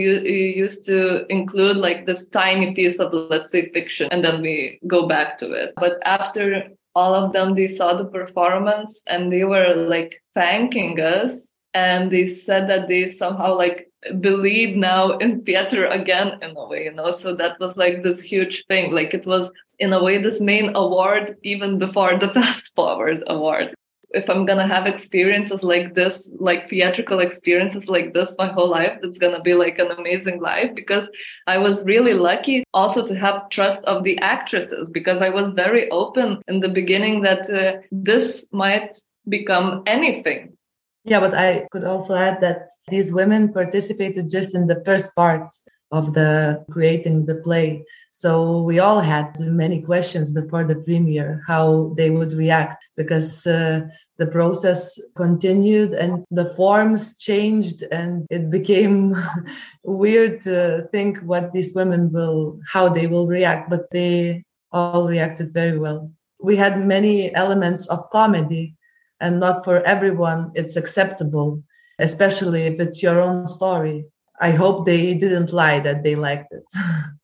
used 0.55 0.83
to 0.85 1.25
include 1.31 1.77
like 1.77 2.05
this 2.07 2.25
tiny 2.25 2.73
piece 2.73 2.99
of 2.99 3.13
let's 3.13 3.51
say 3.51 3.69
fiction 3.69 4.09
and 4.11 4.25
then 4.25 4.41
we 4.41 4.79
go 4.87 5.07
back 5.07 5.37
to 5.37 5.51
it. 5.51 5.73
But 5.77 5.99
after 6.03 6.71
all 6.99 7.13
of 7.15 7.31
them 7.33 7.55
they 7.55 7.69
saw 7.77 7.89
the 7.93 8.09
performance 8.19 9.01
and 9.07 9.31
they 9.31 9.45
were 9.53 9.73
like 9.95 10.21
thanking 10.35 10.99
us. 10.99 11.49
And 11.73 12.11
they 12.11 12.25
said 12.27 12.67
that 12.69 12.87
they 12.87 13.09
somehow 13.09 13.55
like 13.55 13.89
believe 14.19 14.75
now 14.75 15.17
in 15.17 15.41
theater 15.45 15.85
again 15.85 16.29
in 16.41 16.51
a 16.57 16.67
way 16.67 16.85
you 16.85 16.93
know? 16.93 17.11
So 17.11 17.35
that 17.35 17.59
was 17.59 17.77
like 17.77 18.03
this 18.03 18.19
huge 18.19 18.65
thing. 18.67 18.91
Like 18.91 19.13
it 19.13 19.25
was 19.25 19.51
in 19.79 19.93
a 19.93 20.03
way 20.03 20.17
this 20.17 20.41
main 20.41 20.75
award 20.75 21.35
even 21.43 21.79
before 21.79 22.19
the 22.19 22.29
fast 22.37 22.73
forward 22.75 23.23
award 23.27 23.73
if 24.11 24.29
i'm 24.29 24.45
gonna 24.45 24.67
have 24.67 24.85
experiences 24.85 25.63
like 25.63 25.93
this 25.95 26.31
like 26.39 26.69
theatrical 26.69 27.19
experiences 27.19 27.89
like 27.89 28.13
this 28.13 28.35
my 28.37 28.47
whole 28.47 28.69
life 28.69 28.97
that's 29.01 29.19
gonna 29.19 29.41
be 29.41 29.53
like 29.53 29.77
an 29.79 29.91
amazing 29.91 30.39
life 30.41 30.71
because 30.75 31.09
i 31.47 31.57
was 31.57 31.83
really 31.85 32.13
lucky 32.13 32.63
also 32.73 33.05
to 33.05 33.15
have 33.15 33.49
trust 33.49 33.83
of 33.85 34.03
the 34.03 34.17
actresses 34.19 34.89
because 34.89 35.21
i 35.21 35.29
was 35.29 35.49
very 35.51 35.89
open 35.91 36.41
in 36.47 36.59
the 36.59 36.69
beginning 36.69 37.21
that 37.21 37.49
uh, 37.49 37.79
this 37.91 38.45
might 38.51 38.95
become 39.29 39.83
anything. 39.85 40.57
Yeah, 41.05 41.19
but 41.19 41.33
I 41.33 41.67
could 41.71 41.83
also 41.83 42.15
add 42.15 42.41
that 42.41 42.69
these 42.89 43.13
women 43.13 43.53
participated 43.53 44.29
just 44.29 44.53
in 44.53 44.67
the 44.67 44.81
first 44.85 45.15
part 45.15 45.47
of 45.91 46.13
the 46.13 46.63
creating 46.69 47.25
the 47.25 47.35
play. 47.35 47.83
So 48.11 48.61
we 48.61 48.79
all 48.79 48.99
had 48.99 49.39
many 49.39 49.81
questions 49.81 50.31
before 50.31 50.63
the 50.63 50.75
premiere 50.75 51.41
how 51.47 51.93
they 51.97 52.09
would 52.09 52.33
react 52.33 52.85
because 52.95 53.47
uh, 53.47 53.81
the 54.17 54.27
process 54.27 54.99
continued 55.15 55.93
and 55.93 56.25
the 56.29 56.45
forms 56.45 57.17
changed 57.17 57.83
and 57.91 58.27
it 58.29 58.49
became 58.49 59.15
weird 59.83 60.41
to 60.41 60.87
think 60.91 61.17
what 61.19 61.53
these 61.53 61.73
women 61.73 62.11
will 62.11 62.59
how 62.71 62.89
they 62.89 63.07
will 63.07 63.27
react 63.27 63.69
but 63.69 63.89
they 63.89 64.43
all 64.71 65.07
reacted 65.07 65.53
very 65.53 65.79
well. 65.79 66.11
We 66.39 66.55
had 66.55 66.85
many 66.85 67.33
elements 67.33 67.87
of 67.87 68.09
comedy 68.11 68.75
and 69.19 69.39
not 69.39 69.65
for 69.65 69.81
everyone 69.83 70.51
it's 70.53 70.77
acceptable 70.77 71.63
especially 71.97 72.63
if 72.63 72.79
it's 72.79 73.03
your 73.03 73.19
own 73.19 73.45
story 73.45 74.05
i 74.39 74.51
hope 74.51 74.85
they 74.85 75.13
didn't 75.13 75.53
lie 75.53 75.79
that 75.79 76.03
they 76.03 76.15
liked 76.15 76.51
it. 76.51 76.63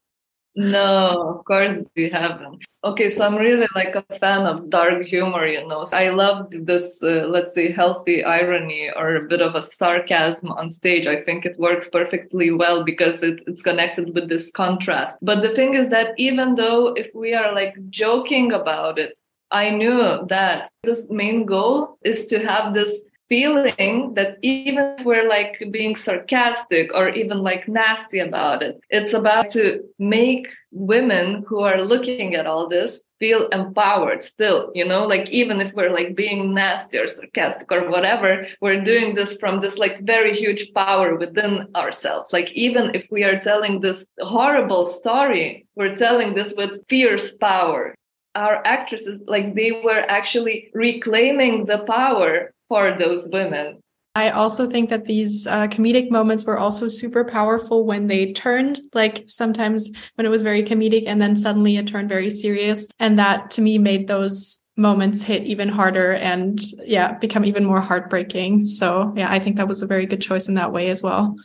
No 0.57 1.35
of 1.35 1.43
course 1.43 1.75
we 1.97 2.09
haven't. 2.09 2.63
Okay 2.85 3.09
so 3.09 3.25
i'm 3.25 3.35
really 3.35 3.67
like 3.75 3.93
a 3.95 4.05
fan 4.21 4.45
of 4.45 4.69
dark 4.69 5.03
humor 5.03 5.45
you 5.45 5.67
know. 5.67 5.83
I 5.91 6.09
love 6.09 6.47
this 6.49 7.03
uh, 7.03 7.27
let's 7.27 7.53
say 7.53 7.73
healthy 7.73 8.23
irony 8.23 8.89
or 8.95 9.17
a 9.17 9.27
bit 9.27 9.41
of 9.41 9.55
a 9.55 9.63
sarcasm 9.63 10.53
on 10.53 10.69
stage. 10.69 11.07
I 11.07 11.21
think 11.21 11.45
it 11.45 11.59
works 11.59 11.89
perfectly 11.89 12.51
well 12.51 12.85
because 12.85 13.21
it, 13.21 13.41
it's 13.47 13.63
connected 13.63 14.15
with 14.15 14.29
this 14.29 14.49
contrast. 14.49 15.17
But 15.21 15.41
the 15.41 15.53
thing 15.53 15.75
is 15.75 15.89
that 15.89 16.13
even 16.17 16.55
though 16.55 16.93
if 16.93 17.09
we 17.13 17.33
are 17.33 17.53
like 17.53 17.75
joking 17.89 18.53
about 18.53 18.97
it 18.97 19.19
I 19.51 19.69
knew 19.69 20.25
that 20.29 20.69
this 20.83 21.09
main 21.09 21.45
goal 21.45 21.97
is 22.03 22.25
to 22.27 22.39
have 22.39 22.73
this 22.73 23.03
feeling 23.29 24.13
that 24.13 24.37
even 24.41 24.95
if 24.99 25.05
we're 25.05 25.27
like 25.27 25.61
being 25.71 25.95
sarcastic 25.95 26.93
or 26.93 27.09
even 27.09 27.39
like 27.39 27.67
nasty 27.67 28.19
about 28.19 28.61
it, 28.61 28.79
it's 28.89 29.13
about 29.13 29.49
to 29.49 29.83
make 29.97 30.47
women 30.71 31.43
who 31.47 31.61
are 31.61 31.81
looking 31.81 32.35
at 32.35 32.45
all 32.45 32.67
this 32.67 33.03
feel 33.19 33.47
empowered 33.47 34.23
still, 34.23 34.71
you 34.75 34.85
know, 34.85 35.05
like 35.07 35.29
even 35.29 35.61
if 35.61 35.73
we're 35.73 35.93
like 35.93 36.15
being 36.15 36.53
nasty 36.53 36.97
or 36.97 37.07
sarcastic 37.07 37.71
or 37.71 37.89
whatever, 37.89 38.45
we're 38.61 38.81
doing 38.81 39.15
this 39.15 39.35
from 39.37 39.61
this 39.61 39.77
like 39.77 40.01
very 40.01 40.33
huge 40.33 40.71
power 40.73 41.15
within 41.15 41.67
ourselves. 41.75 42.33
Like 42.33 42.51
even 42.51 42.91
if 42.93 43.07
we 43.09 43.23
are 43.23 43.39
telling 43.39 43.79
this 43.79 44.05
horrible 44.19 44.85
story, 44.85 45.65
we're 45.75 45.95
telling 45.95 46.33
this 46.33 46.53
with 46.55 46.85
fierce 46.87 47.35
power 47.35 47.95
our 48.35 48.61
actresses 48.67 49.21
like 49.27 49.55
they 49.55 49.71
were 49.71 50.03
actually 50.09 50.69
reclaiming 50.73 51.65
the 51.65 51.79
power 51.79 52.51
for 52.67 52.97
those 52.97 53.27
women 53.31 53.79
I 54.17 54.29
also 54.29 54.69
think 54.69 54.89
that 54.91 55.05
these 55.05 55.45
uh, 55.45 55.67
comedic 55.67 56.09
moments 56.09 56.45
were 56.45 56.57
also 56.57 56.87
super 56.87 57.25
powerful 57.25 57.85
when 57.85 58.07
they 58.07 58.31
turned, 58.31 58.79
like 58.93 59.25
sometimes 59.27 59.91
when 60.15 60.25
it 60.25 60.29
was 60.29 60.41
very 60.41 60.63
comedic 60.63 61.03
and 61.05 61.21
then 61.21 61.35
suddenly 61.35 61.75
it 61.75 61.85
turned 61.85 62.07
very 62.07 62.29
serious. 62.29 62.87
And 62.97 63.19
that 63.19 63.51
to 63.51 63.61
me 63.61 63.77
made 63.77 64.07
those 64.07 64.63
moments 64.77 65.23
hit 65.23 65.43
even 65.43 65.67
harder 65.67 66.13
and 66.13 66.61
yeah, 66.85 67.17
become 67.17 67.43
even 67.43 67.65
more 67.65 67.81
heartbreaking. 67.81 68.65
So 68.65 69.13
yeah, 69.17 69.29
I 69.29 69.39
think 69.39 69.57
that 69.57 69.67
was 69.67 69.81
a 69.81 69.87
very 69.87 70.05
good 70.05 70.21
choice 70.21 70.47
in 70.47 70.55
that 70.55 70.71
way 70.71 70.89
as 70.89 71.03
well. 71.03 71.35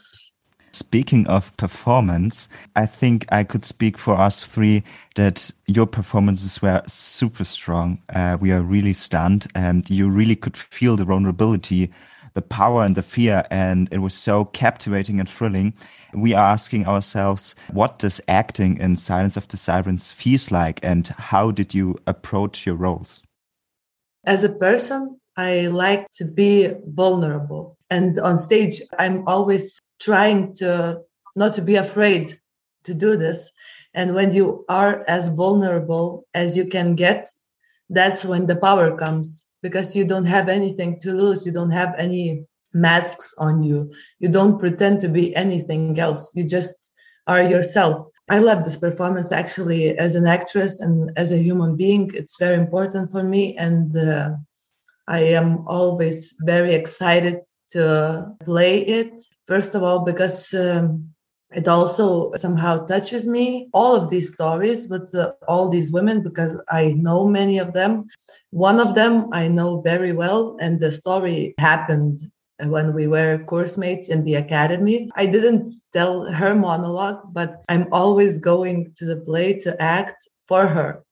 Speaking 0.72 1.26
of 1.26 1.56
performance, 1.56 2.48
I 2.76 2.86
think 2.86 3.26
I 3.30 3.42
could 3.42 3.64
speak 3.64 3.98
for 3.98 4.14
us 4.14 4.44
three 4.44 4.84
that 5.16 5.50
your 5.66 5.86
performances 5.86 6.62
were 6.62 6.82
super 6.86 7.44
strong. 7.44 8.00
Uh, 8.08 8.36
we 8.40 8.52
are 8.52 8.62
really 8.62 8.92
stunned, 8.92 9.48
and 9.54 9.88
you 9.90 10.08
really 10.08 10.36
could 10.36 10.56
feel 10.56 10.96
the 10.96 11.04
vulnerability, 11.04 11.92
the 12.34 12.42
power, 12.42 12.84
and 12.84 12.94
the 12.94 13.02
fear, 13.02 13.44
and 13.50 13.88
it 13.92 13.98
was 13.98 14.14
so 14.14 14.44
captivating 14.44 15.18
and 15.18 15.28
thrilling. 15.28 15.74
We 16.14 16.34
are 16.34 16.52
asking 16.52 16.86
ourselves, 16.86 17.56
what 17.72 17.98
does 17.98 18.20
acting 18.28 18.78
in 18.78 18.94
Silence 18.94 19.36
of 19.36 19.48
the 19.48 19.56
Sirens 19.56 20.12
feels 20.12 20.52
like, 20.52 20.78
and 20.84 21.08
how 21.08 21.50
did 21.50 21.74
you 21.74 21.96
approach 22.06 22.64
your 22.64 22.76
roles? 22.76 23.22
As 24.24 24.44
a 24.44 24.52
person, 24.52 25.18
I 25.36 25.66
like 25.66 26.10
to 26.12 26.24
be 26.24 26.74
vulnerable. 26.86 27.76
And 27.90 28.18
on 28.18 28.38
stage, 28.38 28.80
I'm 28.98 29.26
always 29.26 29.80
trying 30.00 30.54
to 30.54 31.00
not 31.36 31.52
to 31.54 31.62
be 31.62 31.76
afraid 31.76 32.38
to 32.84 32.94
do 32.94 33.16
this. 33.16 33.50
And 33.94 34.14
when 34.14 34.32
you 34.32 34.64
are 34.68 35.04
as 35.08 35.28
vulnerable 35.28 36.24
as 36.34 36.56
you 36.56 36.66
can 36.66 36.94
get, 36.94 37.28
that's 37.88 38.24
when 38.24 38.46
the 38.46 38.56
power 38.56 38.96
comes 38.96 39.46
because 39.62 39.96
you 39.96 40.04
don't 40.04 40.26
have 40.26 40.48
anything 40.48 40.98
to 41.00 41.12
lose. 41.12 41.44
You 41.44 41.52
don't 41.52 41.72
have 41.72 41.94
any 41.98 42.44
masks 42.72 43.34
on 43.38 43.62
you. 43.62 43.92
You 44.20 44.28
don't 44.28 44.58
pretend 44.58 45.00
to 45.00 45.08
be 45.08 45.34
anything 45.34 45.98
else. 45.98 46.30
You 46.34 46.44
just 46.44 46.76
are 47.26 47.42
yourself. 47.42 48.06
I 48.28 48.38
love 48.38 48.64
this 48.64 48.76
performance 48.76 49.32
actually 49.32 49.98
as 49.98 50.14
an 50.14 50.26
actress 50.26 50.78
and 50.78 51.10
as 51.16 51.32
a 51.32 51.38
human 51.38 51.74
being. 51.76 52.12
It's 52.14 52.38
very 52.38 52.54
important 52.54 53.10
for 53.10 53.24
me. 53.24 53.56
And 53.56 53.96
uh, 53.96 54.30
I 55.08 55.20
am 55.20 55.64
always 55.66 56.36
very 56.42 56.74
excited 56.74 57.40
to 57.70 58.34
play 58.44 58.80
it. 58.80 59.20
First 59.46 59.74
of 59.74 59.82
all, 59.82 60.00
because 60.00 60.54
um, 60.54 61.10
it 61.52 61.66
also 61.66 62.32
somehow 62.34 62.86
touches 62.86 63.26
me. 63.26 63.68
All 63.72 63.96
of 63.96 64.10
these 64.10 64.32
stories 64.32 64.88
with 64.88 65.14
uh, 65.14 65.32
all 65.48 65.68
these 65.68 65.90
women, 65.90 66.22
because 66.22 66.62
I 66.68 66.92
know 66.92 67.26
many 67.26 67.58
of 67.58 67.72
them. 67.72 68.06
One 68.50 68.78
of 68.78 68.94
them 68.94 69.28
I 69.32 69.48
know 69.48 69.80
very 69.80 70.12
well, 70.12 70.56
and 70.60 70.78
the 70.78 70.92
story 70.92 71.54
happened 71.58 72.20
when 72.62 72.92
we 72.94 73.06
were 73.06 73.44
course 73.44 73.78
mates 73.78 74.08
in 74.08 74.22
the 74.22 74.34
academy. 74.34 75.08
I 75.16 75.26
didn't 75.26 75.80
tell 75.92 76.30
her 76.30 76.54
monologue, 76.54 77.20
but 77.32 77.64
I'm 77.68 77.88
always 77.90 78.38
going 78.38 78.92
to 78.96 79.04
the 79.06 79.16
play 79.16 79.54
to 79.60 79.80
act 79.80 80.28
for 80.46 80.66
her 80.66 81.02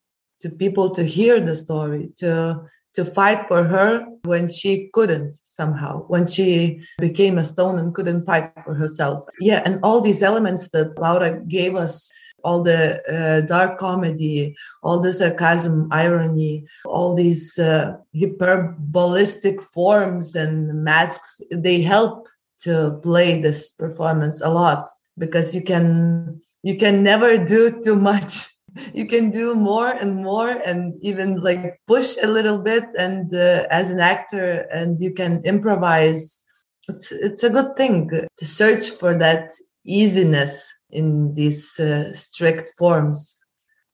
to 0.41 0.51
people 0.51 0.91
to 0.91 1.03
hear 1.03 1.41
the 1.41 1.57
story, 1.57 2.11
to 2.17 2.63
to 2.99 3.05
fight 3.05 3.47
for 3.47 3.63
her 3.63 4.05
when 4.25 4.51
she 4.51 4.91
couldn't 4.93 5.39
somehow, 5.45 6.03
when 6.09 6.27
she 6.27 6.81
became 6.99 7.39
a 7.39 7.45
stone 7.45 7.79
and 7.79 7.95
couldn't 7.95 8.23
fight 8.23 8.51
for 8.65 8.75
herself. 8.75 9.23
Yeah, 9.39 9.63
and 9.65 9.79
all 9.85 10.01
these 10.01 10.21
elements 10.21 10.71
that 10.71 10.99
Laura 10.99 11.41
gave 11.47 11.77
us 11.77 12.11
all 12.43 12.65
the 12.65 12.83
uh, 13.07 13.41
dark 13.47 13.79
comedy, 13.79 14.57
all 14.83 14.99
the 14.99 15.13
sarcasm, 15.13 15.87
irony, 15.93 16.67
all 16.85 17.15
these 17.15 17.57
uh, 17.61 17.97
hyperbolistic 18.17 19.63
forms 19.63 20.35
and 20.35 20.83
masks, 20.83 21.41
they 21.53 21.81
help 21.81 22.27
to 22.63 22.99
play 23.05 23.41
this 23.41 23.71
performance 23.71 24.41
a 24.41 24.51
lot 24.51 24.89
because 25.17 25.55
you 25.55 25.63
can 25.63 26.41
you 26.65 26.77
can 26.77 27.05
never 27.05 27.37
do 27.37 27.81
too 27.81 27.95
much 27.95 28.33
you 28.95 29.07
can 29.07 29.31
do 29.31 29.55
more 29.55 29.89
and 29.89 30.17
more 30.17 30.51
and 30.51 30.95
even 31.03 31.41
like 31.41 31.81
push 31.87 32.17
a 32.23 32.27
little 32.27 32.59
bit 32.59 32.85
and 32.99 33.35
uh, 33.35 33.67
as 33.71 33.91
an 33.91 34.01
actor 34.01 34.67
and 34.73 35.01
you 35.01 35.13
can 35.13 35.43
improvise. 35.45 36.45
It's 36.89 37.13
it's 37.13 37.45
a 37.45 37.51
good 37.51 37.77
thing 37.77 38.09
to 38.11 38.45
search 38.45 38.91
for 38.91 39.17
that 39.19 39.51
easiness 39.85 40.73
in 40.91 41.35
these 41.35 41.79
uh, 41.79 42.13
strict 42.13 42.71
forms. 42.79 43.41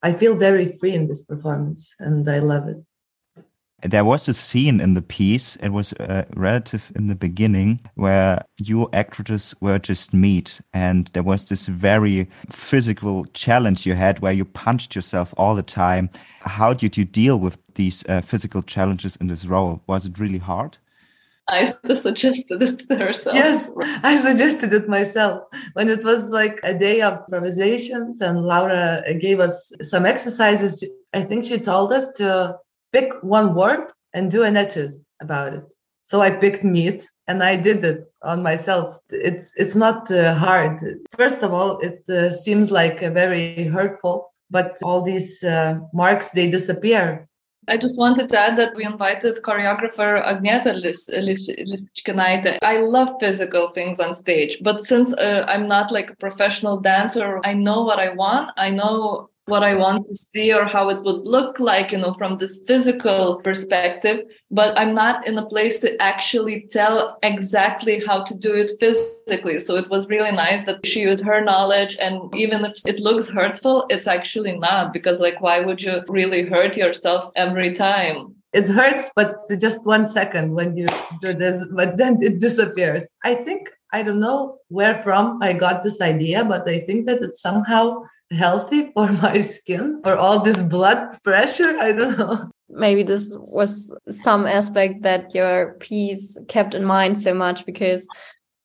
I 0.03 0.13
feel 0.13 0.37
very 0.37 0.67
free 0.67 0.95
in 0.95 1.09
this 1.09 1.23
performance 1.23 1.95
and 1.99 2.29
i 2.29 2.39
love 2.39 2.69
it 2.69 2.77
there 3.85 4.05
was 4.05 4.29
a 4.29 4.35
scene 4.35 4.81
in 4.81 4.95
the 4.95 5.03
piece, 5.03 5.57
it 5.57 5.69
was 5.69 5.93
uh, 5.95 6.25
relative 6.35 6.91
in 6.97 7.07
the 7.07 7.15
beginning, 7.15 7.81
where 7.95 8.45
you 8.59 8.89
actresses 8.93 9.55
were 9.61 9.79
just 9.79 10.15
meat 10.15 10.61
And 10.73 11.09
there 11.09 11.23
was 11.23 11.45
this 11.45 11.67
very 11.67 12.29
physical 12.51 13.25
challenge 13.27 13.87
you 13.87 13.95
had 13.95 14.21
where 14.21 14.33
you 14.33 14.45
punched 14.45 14.95
yourself 14.95 15.35
all 15.37 15.55
the 15.55 15.63
time. 15.63 16.09
How 16.41 16.73
did 16.73 16.97
you 16.97 17.05
deal 17.05 17.39
with 17.39 17.59
these 17.75 18.05
uh, 18.09 18.23
physical 18.23 18.63
challenges 18.63 19.17
in 19.17 19.27
this 19.27 19.45
role? 19.45 19.83
Was 19.87 20.07
it 20.07 20.19
really 20.19 20.39
hard? 20.39 20.79
I 21.49 21.75
suggested 21.95 22.63
it 22.63 22.89
herself. 22.89 23.37
Yes, 23.37 23.71
I 24.03 24.17
suggested 24.17 24.73
it 24.73 24.89
myself 24.89 25.43
when 25.75 25.89
it 25.89 26.03
was 26.03 26.31
like 26.31 26.59
a 26.63 26.73
day 26.73 27.03
of 27.03 27.19
improvisations, 27.19 28.23
and 28.23 28.47
Laura 28.47 29.03
gave 29.21 29.41
us 29.41 29.71
some 29.83 30.07
exercises. 30.07 30.83
I 31.13 31.21
think 31.21 31.45
she 31.45 31.59
told 31.59 31.93
us 31.93 32.17
to 32.17 32.57
pick 32.95 33.13
one 33.23 33.55
word 33.55 33.93
and 34.15 34.31
do 34.31 34.43
an 34.45 34.57
etude 34.57 34.95
about 35.21 35.53
it. 35.53 35.65
So 36.03 36.21
I 36.21 36.31
picked 36.31 36.63
meat 36.65 37.09
and 37.27 37.43
I 37.43 37.57
did 37.57 37.85
it 37.85 38.07
on 38.23 38.43
myself. 38.43 38.99
It's 39.11 39.53
it's 39.57 39.77
not 39.85 40.11
uh, 40.11 40.35
hard. 40.35 40.81
First 41.19 41.43
of 41.43 41.53
all, 41.53 41.79
it 41.79 41.99
uh, 42.09 42.31
seems 42.31 42.71
like 42.71 43.01
very 43.01 43.65
hurtful, 43.65 44.17
but 44.51 44.77
all 44.83 45.01
these 45.03 45.43
uh, 45.43 45.79
marks 45.93 46.31
they 46.31 46.51
disappear. 46.51 47.27
I 47.67 47.79
just 47.79 47.97
wanted 47.97 48.29
to 48.29 48.39
add 48.39 48.59
that 48.59 48.77
we 48.77 48.85
invited 48.85 49.39
choreographer 49.43 50.23
Agneta 50.23 50.73
Lisičkinaitė. 50.77 52.59
I 52.63 52.77
love 52.81 53.09
physical 53.21 53.71
things 53.75 54.01
on 54.01 54.13
stage, 54.13 54.59
but 54.61 54.85
since 54.85 55.15
uh, 55.15 55.47
I'm 55.49 55.67
not 55.67 55.91
like 55.91 56.11
a 56.11 56.17
professional 56.17 56.79
dancer, 56.81 57.41
I 57.43 57.55
know 57.55 57.81
what 57.81 57.99
I 57.99 58.11
want. 58.13 58.51
I 58.59 58.69
know 58.69 59.31
what 59.47 59.63
I 59.63 59.75
want 59.75 60.07
to 60.07 60.15
see 60.15 60.53
or 60.53 60.65
how 60.65 60.89
it 60.89 61.03
would 61.03 61.27
look 61.27 61.61
like, 61.61 61.93
you 61.93 61.99
know, 61.99 62.15
from 62.15 62.39
this 62.39 62.61
physical 62.67 63.41
perspective, 63.43 64.21
but 64.51 64.79
I'm 64.79 64.95
not 64.95 65.27
in 65.27 65.37
a 65.37 65.47
place 65.47 65.79
to 65.81 66.01
actually 66.01 66.67
tell 66.71 67.19
exactly 67.23 68.03
how 68.07 68.23
to 68.25 68.35
do 68.35 68.55
it 68.55 68.73
physically. 68.81 69.61
So 69.61 69.77
it 69.77 69.91
was 69.91 70.09
really 70.09 70.33
nice 70.33 70.63
that 70.65 70.87
she 70.87 71.01
used 71.01 71.23
her 71.25 71.45
knowledge. 71.45 71.97
And 72.01 72.35
even 72.35 72.65
if 72.65 72.75
it 72.87 73.01
looks 73.01 73.29
hurtful, 73.29 73.87
it's 73.91 74.07
actually 74.07 74.57
not 74.57 74.93
because, 74.93 75.19
like, 75.21 75.41
why 75.41 75.61
would 75.61 75.83
you 75.83 76.03
really 76.09 76.47
hurt 76.47 76.77
yourself 76.77 77.31
every 77.37 77.75
time? 77.75 78.35
It 78.55 78.69
hurts, 78.69 79.11
but 79.17 79.43
just 79.59 79.85
one 79.85 80.07
second 80.07 80.55
when 80.55 80.77
you 80.77 80.87
do 81.21 81.35
this, 81.35 81.67
but 81.73 81.97
then 81.97 82.19
it 82.23 82.39
disappears. 82.39 83.17
I 83.25 83.35
think 83.35 83.69
I 83.95 84.03
don't 84.03 84.19
know 84.19 84.59
where 84.69 84.97
from 84.97 85.39
I 85.41 85.53
got 85.53 85.85
this 85.85 86.01
idea, 86.01 86.45
but 86.45 86.69
I 86.69 86.81
think 86.81 87.07
that 87.07 87.23
it's 87.23 87.41
somehow 87.41 88.03
healthy 88.33 88.91
for 88.95 89.13
my 89.13 89.41
skin 89.41 90.03
or 90.05 90.17
all 90.17 90.41
this 90.41 90.63
blood 90.63 91.17
pressure 91.23 91.77
i 91.79 91.93
don't 91.93 92.19
know. 92.19 92.51
Maybe 92.69 93.05
this 93.05 93.37
was 93.39 93.95
some 94.11 94.47
aspect 94.47 95.03
that 95.03 95.35
your 95.35 95.75
piece 95.79 96.37
kept 96.49 96.75
in 96.75 96.85
mind 96.85 97.21
so 97.21 97.33
much 97.33 97.65
because 97.67 98.09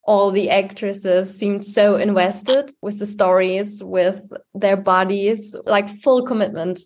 all 0.02 0.32
the 0.32 0.50
actresses 0.50 1.38
seemed 1.38 1.64
so 1.64 1.96
invested 1.96 2.72
with 2.82 2.98
the 2.98 3.06
stories 3.06 3.84
with 3.84 4.32
their 4.54 4.76
bodies 4.76 5.54
like 5.64 5.88
full 5.88 6.22
commitment 6.24 6.80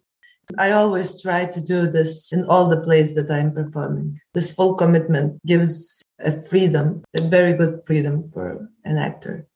I 0.58 0.72
always 0.72 1.20
try 1.20 1.46
to 1.46 1.60
do 1.60 1.86
this 1.86 2.32
in 2.32 2.44
all 2.46 2.68
the 2.68 2.80
plays 2.80 3.14
that 3.14 3.30
I'm 3.30 3.52
performing. 3.52 4.18
This 4.32 4.50
full 4.50 4.74
commitment 4.74 5.40
gives 5.46 6.02
a 6.18 6.32
freedom, 6.32 7.02
a 7.18 7.22
very 7.22 7.54
good 7.54 7.80
freedom 7.86 8.26
for 8.28 8.68
an 8.84 8.98
actor. 8.98 9.46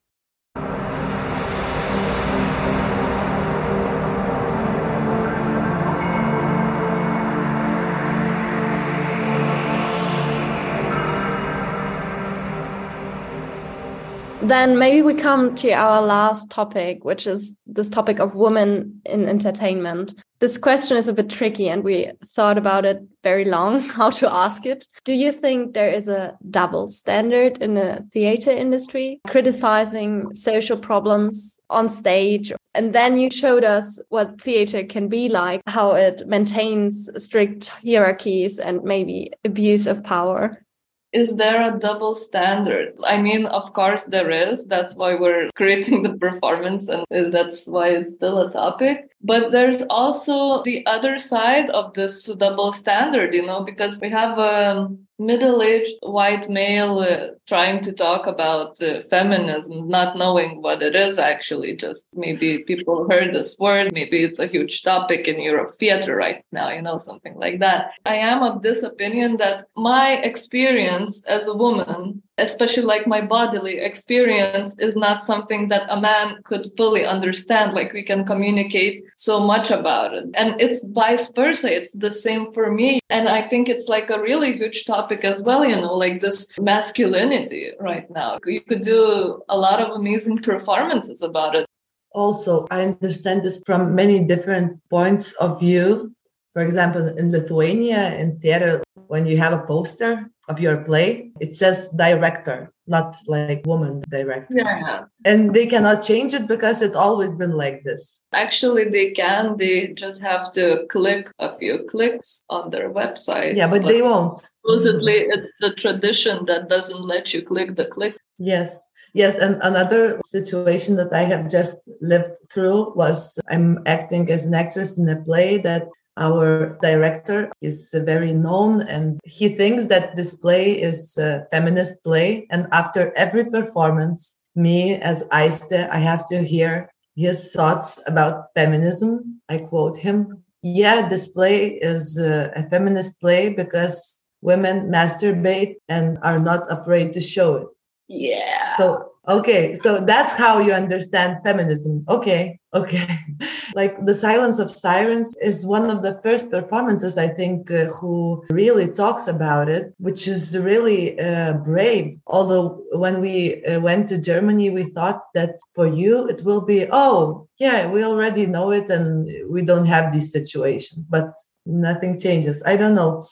Then 14.51 14.79
maybe 14.79 15.03
we 15.03 15.15
come 15.15 15.55
to 15.57 15.73
our 15.73 16.03
last 16.03 16.51
topic, 16.51 17.05
which 17.05 17.27
is 17.27 17.57
this 17.67 17.91
topic 17.91 18.19
of 18.19 18.35
women 18.35 19.01
in 19.05 19.29
entertainment. 19.29 20.15
This 20.41 20.57
question 20.57 20.97
is 20.97 21.09
a 21.09 21.13
bit 21.13 21.29
tricky, 21.29 21.69
and 21.69 21.83
we 21.83 22.13
thought 22.25 22.57
about 22.57 22.85
it 22.85 23.01
very 23.25 23.45
long 23.45 23.81
how 23.99 24.11
to 24.11 24.33
ask 24.33 24.65
it. 24.65 24.87
Do 25.05 25.13
you 25.13 25.33
think 25.33 25.75
there 25.75 25.91
is 25.91 26.09
a 26.09 26.39
double 26.51 26.87
standard 26.87 27.59
in 27.59 27.75
the 27.75 28.07
theater 28.13 28.51
industry, 28.51 29.21
criticizing 29.27 30.33
social 30.35 30.79
problems 30.79 31.59
on 31.71 31.89
stage? 31.89 32.53
And 32.75 32.93
then 32.93 33.19
you 33.19 33.31
showed 33.31 33.65
us 33.65 34.01
what 34.09 34.41
theater 34.41 34.85
can 34.85 35.09
be 35.09 35.29
like, 35.29 35.63
how 35.67 35.93
it 35.93 36.23
maintains 36.27 37.11
strict 37.23 37.69
hierarchies 37.85 38.61
and 38.61 38.83
maybe 38.85 39.33
abuse 39.45 39.87
of 39.87 40.05
power 40.05 40.63
is 41.13 41.37
there 41.37 41.63
a 41.63 41.79
double 41.79 42.15
standard? 42.15 42.95
I 43.05 43.21
mean, 43.21 43.47
of 43.47 43.73
course 43.73 44.05
there 44.05 44.31
is. 44.31 44.67
That's 44.67 44.95
why 44.95 45.15
we're 45.15 45.49
creating 45.57 46.03
the 46.03 46.15
performance 46.19 46.89
and 46.89 47.33
that's 47.33 47.67
why 47.67 47.91
it's 47.91 48.15
still 48.15 48.39
a 48.41 48.53
topic. 48.53 49.09
But 49.23 49.51
there's 49.51 49.83
also 49.91 50.63
the 50.63 50.87
other 50.87 51.19
side 51.19 51.71
of 51.71 51.95
this 51.95 52.25
double 52.27 52.73
standard, 52.73 53.35
you 53.35 53.45
know, 53.45 53.65
because 53.65 53.99
we 53.99 54.09
have 54.11 54.39
a 54.39 54.89
middle-aged 55.19 55.97
white 56.03 56.49
male 56.49 57.01
uh, 57.01 57.35
trying 57.47 57.81
to 57.81 57.93
talk 57.93 58.29
about 58.29 58.81
uh, 58.81 59.03
feminism, 59.11 59.89
not 59.89 60.17
knowing 60.17 60.63
what 60.63 60.83
it 60.83 60.95
is 60.95 61.19
actually. 61.19 61.75
Just 61.75 62.07
maybe 62.15 62.63
people 62.63 63.11
heard 63.11 63.35
this 63.35 63.57
word. 63.59 63.93
Maybe 63.93 64.23
it's 64.23 64.39
a 64.39 64.47
huge 64.47 64.83
topic 64.83 65.27
in 65.27 65.41
Europe 65.41 65.75
theater 65.81 66.15
right 66.15 66.45
now, 66.53 66.71
you 66.71 66.83
know, 66.83 66.99
something 66.99 67.35
like 67.35 67.59
that. 67.59 67.91
I 68.07 68.17
am 68.17 68.45
of 68.45 68.63
this 68.63 68.85
opinion 68.85 69.39
that 69.39 69.65
my 69.77 70.13
experience 70.13 71.25
as 71.25 71.47
a 71.47 71.55
woman 71.55 72.23
especially 72.39 72.85
like 72.85 73.07
my 73.07 73.21
bodily 73.21 73.79
experience 73.79 74.77
is 74.79 74.97
not 74.97 75.27
something 75.27 75.69
that 75.69 75.87
a 75.91 76.01
man 76.01 76.39
could 76.45 76.71
fully 76.77 77.05
understand 77.05 77.75
like 77.75 77.93
we 77.93 78.03
can 78.03 78.25
communicate 78.25 79.05
so 79.17 79.41
much 79.41 79.71
about 79.71 80.15
it. 80.15 80.25
And 80.35 80.61
it's 80.61 80.85
vice 80.87 81.29
versa 81.35 81.69
it's 81.75 81.93
the 81.93 82.13
same 82.13 82.53
for 82.53 82.71
me. 82.73 83.01
And 83.11 83.29
i 83.29 83.43
think 83.43 83.69
it's 83.69 83.89
like 83.89 84.11
a 84.11 84.21
really 84.21 84.53
huge 84.53 84.85
topic 84.85 85.25
as 85.25 85.43
well 85.43 85.65
you 85.65 85.77
know 85.77 85.95
like 85.95 86.21
this 86.21 86.49
masculinity 86.59 87.71
right 87.81 88.09
now. 88.11 88.39
You 88.45 88.61
could 88.61 88.83
do 88.83 89.43
a 89.49 89.57
lot 89.57 89.81
of 89.81 89.89
amazing 90.01 90.39
performances 90.39 91.23
about 91.23 91.55
it. 91.55 91.67
Also 92.13 92.67
i 92.71 92.83
understand 92.83 93.43
this 93.43 93.63
from 93.67 93.95
many 93.95 94.19
different 94.21 94.81
points 94.91 95.33
of 95.33 95.61
view. 95.61 96.15
For 96.53 96.63
example 96.63 97.05
in 97.19 97.31
lithuania 97.31 98.17
in 98.17 98.39
theater 98.39 98.83
when 99.09 99.27
you 99.27 99.37
have 99.39 99.53
a 99.53 99.65
poster 99.67 100.31
of 100.49 100.61
your 100.61 100.79
play, 100.79 101.31
it 101.41 101.55
says 101.55 101.89
director, 101.97 102.73
not 102.87 103.17
like 103.27 103.67
woman 103.67 104.03
director. 104.09 104.55
Yeah. 104.57 105.05
And 105.25 105.55
they 105.55 105.67
cannot 105.67 106.03
change 106.03 106.33
it 106.33 106.49
because 106.49 106.83
it's 106.83 106.97
always 106.97 107.35
been 107.35 107.53
like 107.53 107.85
this. 107.85 108.23
Actually, 108.33 108.89
they 108.89 109.11
can. 109.11 109.57
They 109.57 109.89
just 109.89 110.21
have 110.21 110.53
to 110.53 110.87
click 110.89 111.31
a 111.39 111.57
few 111.59 111.87
clicks 111.91 112.45
on 112.49 112.71
their 112.71 112.91
website. 112.91 113.57
Yeah, 113.57 113.69
but, 113.69 113.83
but 113.83 113.89
they 113.89 114.03
won't. 114.03 114.39
Supposedly, 114.65 115.13
it's 115.13 115.53
the 115.61 115.73
tradition 115.75 116.47
that 116.47 116.69
doesn't 116.69 117.03
let 117.03 117.33
you 117.35 117.43
click 117.43 117.77
the 117.77 117.87
click. 117.87 118.17
Yes. 118.39 118.87
Yes, 119.15 119.39
and 119.39 119.59
another 119.63 120.21
situation 120.25 120.97
that 120.97 121.13
I 121.13 121.23
have 121.23 121.51
just 121.51 121.81
lived 122.01 122.33
through 122.53 122.95
was 122.95 123.39
I'm 123.49 123.83
acting 123.87 124.31
as 124.31 124.45
an 124.45 124.55
actress 124.55 124.99
in 124.99 125.09
a 125.09 125.17
play 125.17 125.59
that 125.59 125.89
our 126.19 126.79
director 126.83 127.51
is 127.61 127.95
very 127.95 128.33
known 128.33 128.83
and 128.83 129.19
he 129.25 129.49
thinks 129.49 129.87
that 129.87 130.17
this 130.17 130.35
play 130.35 130.73
is 130.73 131.17
a 131.17 131.47
feminist 131.51 132.03
play. 132.05 132.47
And 132.51 132.67
after 132.73 133.13
every 133.17 133.45
performance, 133.45 134.41
me 134.55 134.97
as 134.97 135.25
Aiste, 135.33 135.89
I 135.91 135.99
have 135.99 136.27
to 136.27 136.43
hear 136.43 136.91
his 137.17 137.53
thoughts 137.53 138.01
about 138.07 138.47
feminism. 138.55 139.41
I 139.49 139.59
quote 139.59 139.97
him 139.97 140.45
yeah, 140.63 141.09
this 141.09 141.29
play 141.29 141.69
is 141.69 142.19
uh, 142.19 142.51
a 142.55 142.69
feminist 142.69 143.21
play 143.21 143.51
because 143.51 144.21
women 144.41 144.91
masturbate 144.91 145.77
and 145.89 146.19
are 146.23 146.39
not 146.39 146.71
afraid 146.71 147.13
to 147.13 147.21
show 147.21 147.57
it. 147.57 147.69
Yeah. 148.09 148.75
So 148.75 149.08
okay, 149.29 149.75
so 149.75 150.01
that's 150.01 150.33
how 150.33 150.59
you 150.59 150.73
understand 150.73 151.39
feminism. 151.45 152.05
Okay, 152.09 152.59
okay. 152.75 153.07
like 153.75 154.05
the 154.05 154.15
Silence 154.15 154.59
of 154.59 154.71
Sirens 154.71 155.35
is 155.43 155.67
one 155.67 155.91
of 155.91 156.03
the 156.03 156.21
first 156.23 156.51
performances 156.51 157.19
I 157.19 157.29
think 157.29 157.71
uh, 157.71 157.87
who 157.87 158.45
really 158.51 158.89
talks 158.89 159.27
about 159.29 159.69
it, 159.69 159.95
which 159.99 160.27
is 160.27 160.57
really 160.59 161.19
uh, 161.21 161.53
brave. 161.53 162.19
Although 162.27 162.83
when 162.93 163.21
we 163.21 163.65
uh, 163.65 163.81
went 163.81 164.09
to 164.09 164.19
Germany, 164.19 164.71
we 164.71 164.85
thought 164.85 165.23
that 165.35 165.57
for 165.75 165.87
you 165.87 166.29
it 166.29 166.43
will 166.43 166.63
be 166.63 166.87
oh 166.91 167.49
yeah, 167.59 167.91
we 167.91 168.05
already 168.05 168.47
know 168.47 168.71
it 168.71 168.89
and 168.91 169.29
we 169.51 169.63
don't 169.63 169.87
have 169.87 170.13
this 170.13 170.33
situation, 170.33 171.05
but 171.09 171.33
nothing 171.67 172.19
changes. 172.19 172.63
I 172.65 172.77
don't 172.77 172.95
know. 172.95 173.27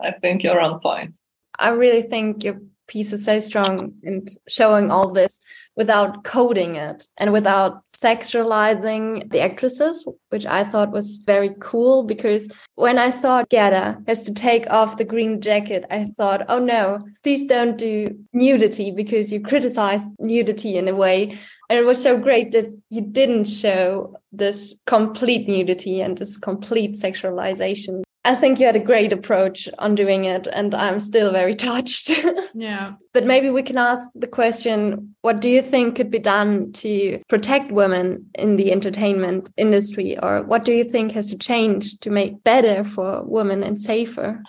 I 0.00 0.12
think 0.12 0.42
you're 0.42 0.60
on 0.60 0.80
point. 0.80 1.16
I 1.58 1.70
really 1.70 2.02
think 2.02 2.44
your 2.44 2.60
piece 2.92 3.12
is 3.12 3.24
so 3.24 3.40
strong 3.40 3.94
in 4.02 4.26
showing 4.46 4.90
all 4.90 5.10
this 5.10 5.40
without 5.76 6.24
coding 6.24 6.76
it 6.76 7.08
and 7.16 7.32
without 7.32 7.82
sexualizing 7.88 9.30
the 9.32 9.40
actresses, 9.40 10.06
which 10.28 10.44
I 10.44 10.62
thought 10.64 10.92
was 10.92 11.22
very 11.24 11.54
cool 11.60 12.02
because 12.02 12.52
when 12.74 12.98
I 12.98 13.10
thought 13.10 13.48
Gerda 13.48 14.02
has 14.06 14.24
to 14.24 14.34
take 14.34 14.68
off 14.68 14.98
the 14.98 15.04
green 15.04 15.40
jacket, 15.40 15.86
I 15.90 16.10
thought, 16.16 16.44
oh 16.48 16.58
no, 16.58 16.98
please 17.22 17.46
don't 17.46 17.78
do 17.78 18.08
nudity 18.34 18.90
because 18.90 19.32
you 19.32 19.40
criticize 19.40 20.06
nudity 20.18 20.76
in 20.76 20.88
a 20.88 20.94
way. 20.94 21.38
And 21.70 21.78
it 21.78 21.86
was 21.86 22.02
so 22.02 22.18
great 22.18 22.52
that 22.52 22.66
you 22.90 23.00
didn't 23.00 23.46
show 23.46 24.14
this 24.30 24.74
complete 24.86 25.48
nudity 25.48 26.02
and 26.02 26.18
this 26.18 26.36
complete 26.36 26.96
sexualization 26.96 28.02
I 28.24 28.36
think 28.36 28.60
you 28.60 28.66
had 28.66 28.76
a 28.76 28.80
great 28.80 29.12
approach 29.12 29.68
on 29.78 29.96
doing 29.96 30.26
it, 30.26 30.46
and 30.46 30.74
I'm 30.74 31.00
still 31.00 31.32
very 31.32 31.54
touched. 31.68 32.12
yeah. 32.54 32.94
But 33.12 33.26
maybe 33.26 33.50
we 33.50 33.62
can 33.62 33.78
ask 33.78 34.08
the 34.14 34.28
question 34.28 35.14
what 35.22 35.40
do 35.40 35.48
you 35.48 35.62
think 35.62 35.96
could 35.96 36.10
be 36.10 36.18
done 36.18 36.72
to 36.72 37.20
protect 37.28 37.72
women 37.72 38.30
in 38.34 38.56
the 38.56 38.72
entertainment 38.72 39.50
industry, 39.56 40.18
or 40.22 40.42
what 40.44 40.64
do 40.64 40.72
you 40.72 40.84
think 40.84 41.12
has 41.12 41.30
to 41.30 41.38
change 41.38 41.98
to 42.00 42.10
make 42.10 42.44
better 42.44 42.84
for 42.84 43.24
women 43.24 43.62
and 43.62 43.80
safer? 43.80 44.42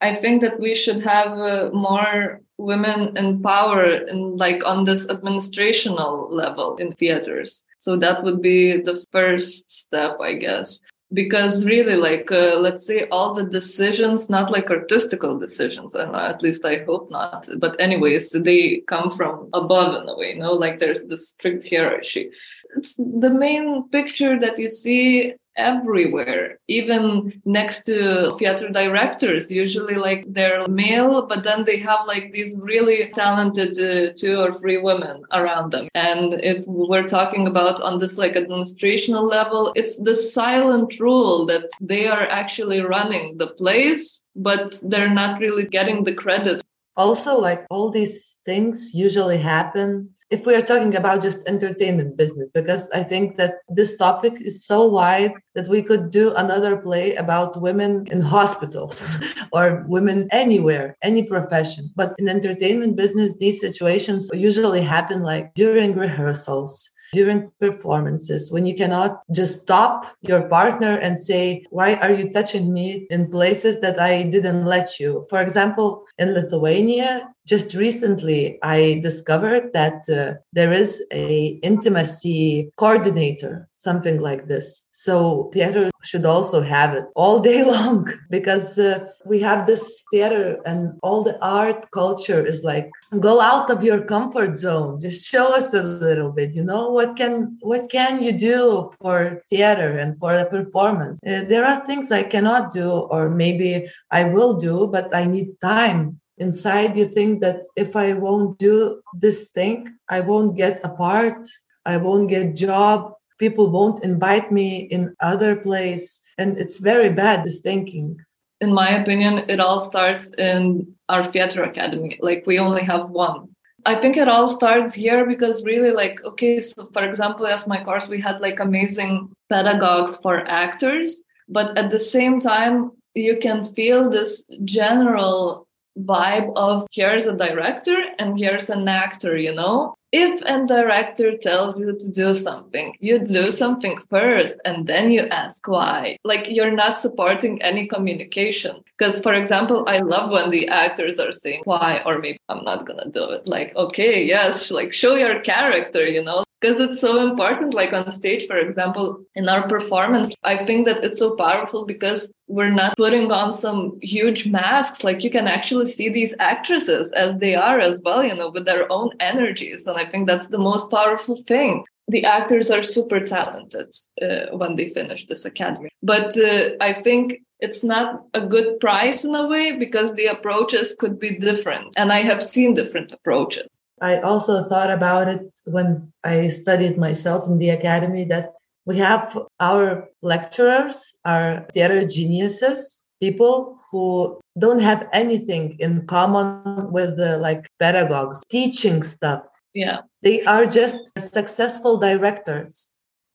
I 0.00 0.14
think 0.14 0.42
that 0.42 0.60
we 0.60 0.76
should 0.76 1.02
have 1.02 1.32
uh, 1.36 1.70
more 1.72 2.40
women 2.56 3.16
in 3.16 3.42
power 3.42 3.84
in 3.84 4.36
like 4.36 4.64
on 4.64 4.84
this 4.84 5.08
administrational 5.08 6.30
level 6.30 6.76
in 6.76 6.92
theaters. 6.92 7.64
So 7.78 7.96
that 7.96 8.22
would 8.22 8.40
be 8.40 8.80
the 8.80 9.04
first 9.10 9.70
step, 9.72 10.18
I 10.20 10.34
guess 10.34 10.80
because 11.12 11.64
really 11.64 11.96
like 11.96 12.30
uh, 12.30 12.56
let's 12.58 12.86
say 12.86 13.08
all 13.10 13.32
the 13.34 13.44
decisions 13.44 14.28
not 14.28 14.50
like 14.50 14.70
artistical 14.70 15.38
decisions 15.38 15.94
and 15.94 16.14
at 16.14 16.42
least 16.42 16.64
i 16.66 16.84
hope 16.84 17.10
not 17.10 17.48
but 17.58 17.80
anyways 17.80 18.32
they 18.32 18.82
come 18.86 19.16
from 19.16 19.48
above 19.54 20.02
in 20.02 20.08
a 20.08 20.16
way 20.18 20.34
you 20.34 20.38
know 20.38 20.52
like 20.52 20.78
there's 20.80 21.04
this 21.04 21.30
strict 21.30 21.68
hierarchy. 21.68 22.30
It's 22.76 22.96
the 22.96 23.30
main 23.30 23.88
picture 23.88 24.38
that 24.38 24.58
you 24.58 24.68
see 24.68 25.34
everywhere. 25.58 26.58
Even 26.68 27.42
next 27.44 27.82
to 27.82 28.34
theater 28.38 28.70
directors 28.70 29.50
usually 29.50 29.96
like 29.96 30.24
they're 30.32 30.66
male 30.68 31.26
but 31.26 31.44
then 31.44 31.64
they 31.64 31.78
have 31.78 32.00
like 32.06 32.32
these 32.32 32.54
really 32.58 33.10
talented 33.14 33.72
uh, 33.78 34.12
two 34.16 34.38
or 34.38 34.54
three 34.54 34.78
women 34.78 35.22
around 35.32 35.72
them. 35.72 35.88
And 35.94 36.34
if 36.42 36.64
we're 36.66 37.06
talking 37.06 37.46
about 37.46 37.80
on 37.82 37.98
this 37.98 38.16
like 38.16 38.34
administrational 38.34 39.28
level 39.28 39.72
it's 39.74 39.98
the 39.98 40.14
silent 40.14 40.98
rule 41.00 41.44
that 41.46 41.68
they 41.80 42.06
are 42.06 42.26
actually 42.30 42.80
running 42.80 43.36
the 43.36 43.48
place 43.48 44.22
but 44.36 44.78
they're 44.82 45.12
not 45.22 45.40
really 45.40 45.66
getting 45.66 46.04
the 46.04 46.14
credit. 46.14 46.62
Also 46.96 47.40
like 47.40 47.66
all 47.70 47.90
these 47.90 48.36
things 48.44 48.94
usually 48.94 49.38
happen 49.38 50.10
if 50.30 50.44
we 50.46 50.54
are 50.54 50.62
talking 50.62 50.94
about 50.94 51.22
just 51.22 51.46
entertainment 51.48 52.16
business 52.16 52.50
because 52.50 52.88
i 52.90 53.02
think 53.02 53.36
that 53.36 53.54
this 53.70 53.96
topic 53.96 54.34
is 54.40 54.64
so 54.64 54.86
wide 54.86 55.32
that 55.54 55.68
we 55.68 55.82
could 55.82 56.10
do 56.10 56.34
another 56.34 56.76
play 56.76 57.14
about 57.16 57.60
women 57.60 58.06
in 58.10 58.20
hospitals 58.20 59.18
or 59.52 59.84
women 59.88 60.28
anywhere 60.30 60.96
any 61.02 61.22
profession. 61.22 61.90
But 61.96 62.14
in 62.18 62.28
entertainment 62.28 62.96
business 62.96 63.36
these 63.38 63.60
situations 63.60 64.30
usually 64.32 64.82
happen 64.82 65.22
like 65.22 65.54
during 65.54 65.94
rehearsals 65.94 66.90
during 67.12 67.50
performances 67.58 68.52
when 68.52 68.66
you 68.66 68.74
cannot 68.74 69.22
just 69.32 69.62
stop 69.62 70.14
your 70.20 70.42
partner 70.48 70.98
and 70.98 71.20
say 71.20 71.64
why 71.70 71.94
are 71.94 72.12
you 72.12 72.30
touching 72.30 72.72
me 72.72 73.06
in 73.10 73.30
places 73.30 73.80
that 73.80 73.98
i 73.98 74.22
didn't 74.22 74.64
let 74.64 75.00
you? 75.00 75.24
For 75.30 75.40
example 75.40 76.04
in 76.18 76.34
lithuania 76.34 77.28
just 77.52 77.74
recently 77.74 78.58
i 78.62 79.00
discovered 79.02 79.72
that 79.72 79.98
uh, 80.10 80.34
there 80.52 80.72
is 80.72 80.90
a 81.12 81.58
intimacy 81.70 82.70
coordinator 82.76 83.68
something 83.78 84.20
like 84.20 84.48
this. 84.48 84.82
So 84.92 85.50
theater 85.54 85.90
should 86.02 86.26
also 86.26 86.60
have 86.62 86.94
it 86.94 87.04
all 87.14 87.40
day 87.40 87.64
long 87.74 88.12
because 88.28 88.78
uh, 88.78 89.08
we 89.24 89.40
have 89.40 89.66
this 89.66 90.02
theater 90.10 90.58
and 90.66 90.98
all 91.02 91.22
the 91.22 91.38
art 91.40 91.90
culture 91.92 92.44
is 92.44 92.64
like 92.64 92.90
go 93.20 93.40
out 93.40 93.70
of 93.70 93.84
your 93.84 94.02
comfort 94.02 94.56
zone. 94.56 94.98
Just 95.00 95.30
show 95.30 95.54
us 95.54 95.72
a 95.72 95.82
little 95.82 96.32
bit 96.32 96.54
you 96.54 96.64
know 96.64 96.90
what 96.90 97.16
can 97.16 97.56
what 97.60 97.88
can 97.88 98.20
you 98.22 98.32
do 98.32 98.90
for 99.00 99.40
theater 99.48 99.96
and 99.96 100.18
for 100.18 100.34
a 100.34 100.44
performance? 100.44 101.20
Uh, 101.24 101.44
there 101.46 101.64
are 101.64 101.84
things 101.86 102.10
i 102.10 102.22
cannot 102.22 102.72
do 102.72 102.90
or 102.90 103.30
maybe 103.30 103.86
i 104.10 104.24
will 104.24 104.54
do 104.54 104.88
but 104.88 105.14
i 105.14 105.24
need 105.24 105.48
time 105.60 106.20
inside 106.40 106.96
you 106.96 107.06
think 107.06 107.40
that 107.40 107.64
if 107.76 107.96
i 107.96 108.12
won't 108.12 108.58
do 108.58 109.00
this 109.14 109.50
thing 109.50 109.88
i 110.08 110.20
won't 110.20 110.56
get 110.56 110.80
a 110.84 110.88
part 110.88 111.48
i 111.84 111.96
won't 111.96 112.28
get 112.28 112.54
job. 112.54 113.14
People 113.38 113.70
won't 113.70 114.02
invite 114.02 114.50
me 114.50 114.78
in 114.90 115.14
other 115.20 115.54
place. 115.54 116.20
And 116.38 116.58
it's 116.58 116.78
very 116.78 117.10
bad 117.10 117.44
this 117.44 117.60
thinking. 117.60 118.16
In 118.60 118.74
my 118.74 118.90
opinion 119.00 119.48
it 119.48 119.60
all 119.60 119.78
starts 119.78 120.32
in 120.34 120.92
our 121.08 121.30
theater 121.30 121.62
academy. 121.62 122.18
Like 122.20 122.44
we 122.46 122.58
only 122.58 122.82
have 122.82 123.10
one. 123.10 123.48
I 123.86 123.94
think 123.94 124.16
it 124.16 124.28
all 124.28 124.48
starts 124.48 124.92
here 124.92 125.24
because 125.24 125.62
really 125.62 125.92
like 125.92 126.18
okay 126.24 126.60
so 126.60 126.90
for 126.92 127.04
example 127.04 127.46
as 127.46 127.66
my 127.66 127.82
course 127.84 128.08
we 128.08 128.20
had 128.20 128.40
like 128.40 128.58
amazing 128.58 129.30
pedagogues 129.48 130.16
for 130.16 130.46
actors. 130.48 131.22
But 131.48 131.78
at 131.78 131.90
the 131.92 132.00
same 132.00 132.40
time 132.40 132.90
you 133.14 133.38
can 133.38 133.72
feel 133.74 134.10
this 134.10 134.44
general 134.64 135.67
vibe 136.04 136.52
of 136.56 136.86
here's 136.90 137.26
a 137.26 137.36
director 137.36 137.96
and 138.18 138.38
here's 138.38 138.70
an 138.70 138.88
actor, 138.88 139.36
you 139.36 139.54
know? 139.54 139.94
If 140.10 140.40
a 140.42 140.66
director 140.66 141.36
tells 141.36 141.78
you 141.78 141.98
to 141.98 142.08
do 142.08 142.32
something, 142.32 142.96
you 142.98 143.18
do 143.18 143.50
something 143.50 143.98
first 144.08 144.56
and 144.64 144.86
then 144.86 145.10
you 145.10 145.22
ask 145.28 145.68
why. 145.68 146.16
Like 146.24 146.48
you're 146.48 146.70
not 146.70 146.98
supporting 146.98 147.60
any 147.60 147.86
communication. 147.86 148.82
Because, 148.96 149.20
for 149.20 149.34
example, 149.34 149.84
I 149.86 149.98
love 149.98 150.30
when 150.30 150.50
the 150.50 150.66
actors 150.68 151.18
are 151.18 151.30
saying 151.30 151.62
why, 151.64 152.02
or 152.06 152.18
maybe 152.18 152.38
I'm 152.48 152.64
not 152.64 152.86
gonna 152.86 153.10
do 153.10 153.30
it. 153.30 153.46
Like, 153.46 153.76
okay, 153.76 154.24
yes, 154.24 154.70
like 154.70 154.94
show 154.94 155.14
your 155.14 155.40
character, 155.40 156.06
you 156.06 156.24
know? 156.24 156.42
Because 156.60 156.80
it's 156.80 157.00
so 157.00 157.18
important 157.28 157.74
like 157.74 157.92
on 157.92 158.10
stage 158.10 158.46
for 158.46 158.56
example 158.56 159.20
in 159.34 159.48
our 159.48 159.68
performance 159.68 160.34
i 160.44 160.56
think 160.64 160.86
that 160.86 161.02
it's 161.04 161.18
so 161.18 161.36
powerful 161.36 161.86
because 161.86 162.30
we're 162.48 162.70
not 162.70 162.96
putting 162.96 163.30
on 163.30 163.52
some 163.52 163.98
huge 164.02 164.46
masks. 164.46 165.04
Like 165.04 165.22
you 165.22 165.30
can 165.30 165.46
actually 165.46 165.90
see 165.90 166.08
these 166.08 166.34
actresses 166.38 167.12
as 167.12 167.38
they 167.38 167.54
are 167.54 167.78
as 167.78 168.00
well 168.04 168.24
you 168.24 168.34
know 168.34 168.50
with 168.50 168.64
their 168.64 168.90
own 168.90 169.10
energies 169.20 169.86
and 169.86 169.96
i 169.96 170.04
think 170.10 170.26
that's 170.26 170.48
the 170.48 170.58
most 170.58 170.90
powerful 170.90 171.42
thing. 171.46 171.84
The 172.10 172.24
actors 172.24 172.70
are 172.70 172.82
super 172.82 173.20
talented 173.20 173.94
uh, 174.22 174.56
when 174.56 174.76
they 174.76 174.88
finish 174.88 175.26
this 175.26 175.44
academy. 175.44 175.90
But 176.02 176.36
uh, 176.38 176.70
i 176.80 176.92
think 176.92 177.40
it's 177.60 177.84
not 177.84 178.24
a 178.34 178.46
good 178.54 178.80
price 178.80 179.24
in 179.24 179.34
a 179.34 179.46
way 179.46 179.76
because 179.78 180.12
the 180.12 180.26
approaches 180.26 180.96
could 180.98 181.18
be 181.18 181.38
different 181.38 181.92
and 181.96 182.12
i 182.12 182.22
have 182.22 182.42
seen 182.42 182.74
different 182.74 183.12
approaches 183.12 183.66
I 184.00 184.20
also 184.20 184.68
thought 184.68 184.90
about 184.90 185.28
it 185.28 185.52
when 185.64 186.12
I 186.24 186.48
studied 186.48 186.98
myself 186.98 187.48
in 187.48 187.58
the 187.58 187.70
academy 187.70 188.24
that 188.26 188.54
we 188.86 188.96
have 188.98 189.36
our 189.60 190.08
lecturers, 190.22 191.14
our 191.24 191.66
theater 191.74 192.06
geniuses, 192.06 193.02
people 193.20 193.78
who 193.90 194.40
don't 194.58 194.80
have 194.80 195.06
anything 195.12 195.76
in 195.78 196.06
common 196.06 196.90
with 196.90 197.16
the 197.16 197.38
like 197.38 197.68
pedagogues 197.78 198.42
teaching 198.50 199.02
stuff. 199.02 199.44
Yeah. 199.74 200.00
They 200.22 200.42
are 200.44 200.66
just 200.66 201.12
successful 201.18 201.98
directors. 201.98 202.88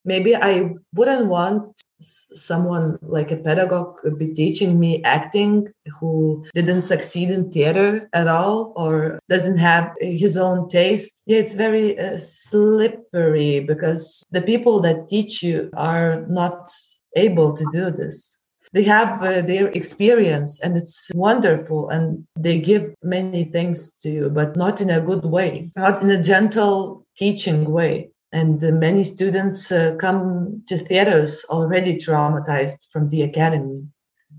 Maybe 0.05 0.35
I 0.35 0.71
wouldn't 0.93 1.27
want 1.27 1.82
someone 2.01 2.97
like 3.01 3.31
a 3.31 3.37
pedagogue 3.37 3.97
could 3.97 4.17
be 4.17 4.33
teaching 4.33 4.79
me 4.79 5.01
acting 5.03 5.67
who 5.99 6.45
didn't 6.53 6.81
succeed 6.81 7.29
in 7.29 7.51
theater 7.51 8.09
at 8.13 8.27
all 8.27 8.73
or 8.75 9.19
doesn't 9.29 9.57
have 9.57 9.91
his 10.01 10.35
own 10.35 10.67
taste 10.67 11.19
yeah 11.25 11.37
it's 11.37 11.55
very 11.55 11.97
uh, 11.97 12.17
slippery 12.17 13.61
because 13.61 14.23
the 14.31 14.41
people 14.41 14.81
that 14.81 15.07
teach 15.07 15.41
you 15.41 15.69
are 15.75 16.25
not 16.27 16.69
able 17.15 17.53
to 17.53 17.65
do 17.71 17.91
this. 17.91 18.37
They 18.71 18.83
have 18.83 19.21
uh, 19.21 19.41
their 19.41 19.67
experience 19.69 20.59
and 20.59 20.77
it's 20.77 21.11
wonderful 21.13 21.89
and 21.89 22.25
they 22.35 22.59
give 22.59 22.95
many 23.03 23.43
things 23.43 23.93
to 24.01 24.09
you, 24.09 24.29
but 24.29 24.55
not 24.55 24.81
in 24.81 24.89
a 24.89 25.01
good 25.01 25.25
way, 25.25 25.71
not 25.75 26.01
in 26.01 26.09
a 26.09 26.21
gentle 26.21 27.05
teaching 27.15 27.65
way. 27.65 28.09
And 28.33 28.63
uh, 28.63 28.71
many 28.71 29.03
students 29.03 29.71
uh, 29.71 29.95
come 29.99 30.63
to 30.67 30.77
theaters 30.77 31.45
already 31.49 31.95
traumatized 31.97 32.89
from 32.91 33.09
the 33.09 33.21
academy. 33.21 33.87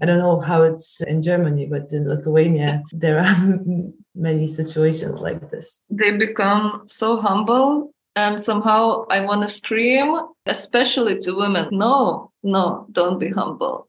I 0.02 0.07
don't 0.07 0.18
know 0.18 0.40
how 0.40 0.62
it's 0.62 1.00
in 1.02 1.22
Germany, 1.22 1.66
but 1.66 1.92
in 1.92 2.09
Lithuania, 2.09 2.83
there 2.92 3.20
are 3.20 3.37
many 4.14 4.48
situations 4.48 5.20
like 5.20 5.50
this. 5.50 5.83
They 5.88 6.16
become 6.16 6.83
so 6.88 7.20
humble 7.20 7.94
and 8.16 8.42
somehow 8.42 9.07
I 9.11 9.20
want 9.20 9.42
to 9.42 9.48
scream, 9.48 10.20
especially 10.46 11.18
to 11.20 11.33
women. 11.33 11.68
No, 11.70 12.33
no, 12.42 12.87
don't 12.90 13.18
be 13.18 13.30
humble. 13.30 13.88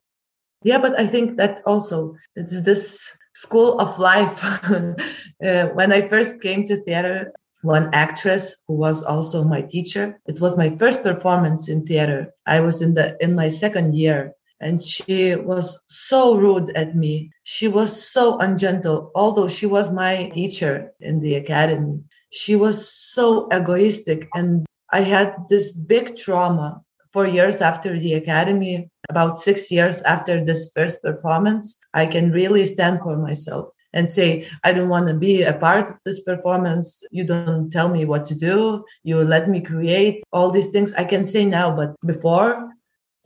Yeah, 0.63 0.80
but 0.80 1.00
I 1.00 1.06
think 1.08 1.38
that 1.38 1.62
also 1.65 2.15
it's 2.36 2.62
this 2.62 3.15
school 3.34 3.80
of 3.80 4.00
life. 4.00 4.44
uh, 5.44 5.68
when 5.74 5.91
I 5.91 6.08
first 6.08 6.41
came 6.41 6.63
to 6.65 6.78
theater, 6.78 7.32
one 7.65 7.89
actress 7.93 8.56
who 8.67 8.75
was 8.75 9.04
also 9.04 9.43
my 9.43 9.62
teacher, 9.62 10.19
it 10.28 10.39
was 10.39 10.58
my 10.58 10.69
first 10.78 11.04
performance 11.04 11.67
in 11.67 11.86
theater. 11.86 12.34
I 12.45 12.60
was 12.62 12.82
in 12.82 12.93
the 12.93 13.17
in 13.19 13.36
my 13.36 13.49
second 13.49 13.95
year. 13.95 14.34
And 14.62 14.82
she 14.82 15.36
was 15.36 15.84
so 15.88 16.38
rude 16.38 16.69
at 16.78 16.95
me. 16.95 17.30
She 17.43 17.67
was 17.67 17.91
so 17.91 18.38
ungentle, 18.39 19.12
although 19.13 19.49
she 19.49 19.65
was 19.65 19.91
my 19.91 20.30
teacher 20.34 20.93
in 21.01 21.19
the 21.19 21.36
academy. 21.36 21.99
She 22.32 22.56
was 22.56 22.89
so 22.89 23.47
egoistic 23.51 24.28
and 24.34 24.65
i 24.91 25.01
had 25.01 25.34
this 25.49 25.73
big 25.73 26.15
trauma 26.15 26.82
four 27.12 27.28
years 27.28 27.60
after 27.62 27.97
the 27.97 28.13
academy 28.13 28.89
about 29.10 29.39
six 29.39 29.71
years 29.71 30.01
after 30.04 30.43
this 30.43 30.71
first 30.75 31.01
performance. 31.01 31.78
I 31.93 32.06
can 32.06 32.32
really 32.32 32.65
stand 32.65 32.99
for 32.99 33.17
myself 33.17 33.75
and 33.96 34.10
say 34.10 34.48
i 34.64 34.72
don't 34.72 34.90
want 34.90 35.08
to 35.08 35.14
be 35.14 35.42
a 35.42 35.54
part 35.54 35.90
of 35.90 36.00
this 36.06 36.20
performance. 36.20 37.04
You 37.12 37.24
don't 37.24 37.72
tell 37.72 37.90
me 37.90 38.06
what 38.06 38.26
to 38.26 38.36
do. 38.36 38.86
You 39.04 39.24
let 39.24 39.50
me 39.50 39.62
create 39.62 40.22
all 40.32 40.52
these 40.52 40.68
things. 40.68 40.94
I 40.94 41.06
can 41.06 41.26
say 41.26 41.46
now 41.46 41.76
but 41.76 41.96
before 42.06 42.70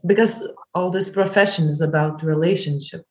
because 0.06 0.48
all 0.74 0.90
this 0.90 1.10
profession 1.10 1.68
is 1.68 1.82
about 1.82 2.24
relationship. 2.24 3.04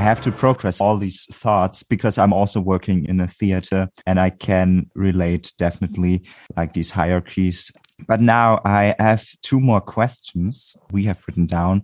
I 0.00 0.02
have 0.02 0.22
to 0.22 0.32
progress 0.32 0.80
all 0.80 0.96
these 0.96 1.26
thoughts 1.26 1.82
because 1.82 2.16
I'm 2.16 2.32
also 2.32 2.58
working 2.58 3.04
in 3.04 3.20
a 3.20 3.28
theater 3.28 3.86
and 4.06 4.18
I 4.18 4.30
can 4.30 4.90
relate 4.94 5.52
definitely 5.58 6.24
like 6.56 6.72
these 6.72 6.90
hierarchies. 6.90 7.70
But 8.06 8.20
now 8.20 8.60
I 8.64 8.94
have 8.98 9.26
two 9.42 9.60
more 9.60 9.80
questions 9.80 10.76
we 10.90 11.04
have 11.04 11.22
written 11.26 11.46
down. 11.46 11.82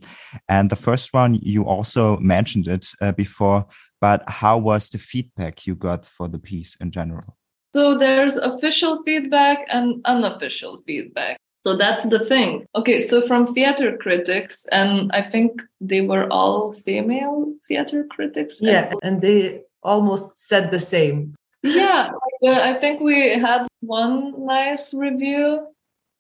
And 0.49 0.71
the 0.71 0.77
first 0.77 1.13
one, 1.13 1.35
you 1.43 1.65
also 1.65 2.19
mentioned 2.19 2.69
it 2.69 2.87
uh, 3.01 3.13
before, 3.13 3.67
but 4.01 4.29
how 4.29 4.59
was 4.59 4.89
the 4.89 4.99
feedback 4.99 5.67
you 5.67 5.75
got 5.75 6.05
for 6.07 6.29
the 6.29 6.39
piece 6.39 6.77
in 6.81 6.91
general? 6.91 7.37
So 7.75 7.99
there's 7.99 8.37
official 8.37 9.03
feedback 9.05 9.67
and 9.71 10.01
unofficial 10.05 10.83
feedback. 10.87 11.37
So 11.65 11.77
that's 11.77 12.05
the 12.05 12.25
thing. 12.25 12.65
Okay, 12.77 13.01
so 13.01 13.27
from 13.27 13.53
theater 13.53 13.97
critics, 13.97 14.65
and 14.71 15.11
I 15.13 15.21
think 15.21 15.61
they 15.81 16.01
were 16.01 16.33
all 16.33 16.73
female 16.73 17.53
theater 17.67 18.07
critics. 18.09 18.61
Yeah, 18.63 18.93
and 19.03 19.21
they 19.21 19.63
almost 19.83 20.47
said 20.47 20.71
the 20.71 20.79
same. 20.79 21.35
Yeah, 21.65 22.11
I 22.45 22.75
think 22.75 23.01
we 23.01 23.37
had 23.39 23.67
one 23.81 24.47
nice 24.47 24.95
review 24.95 25.67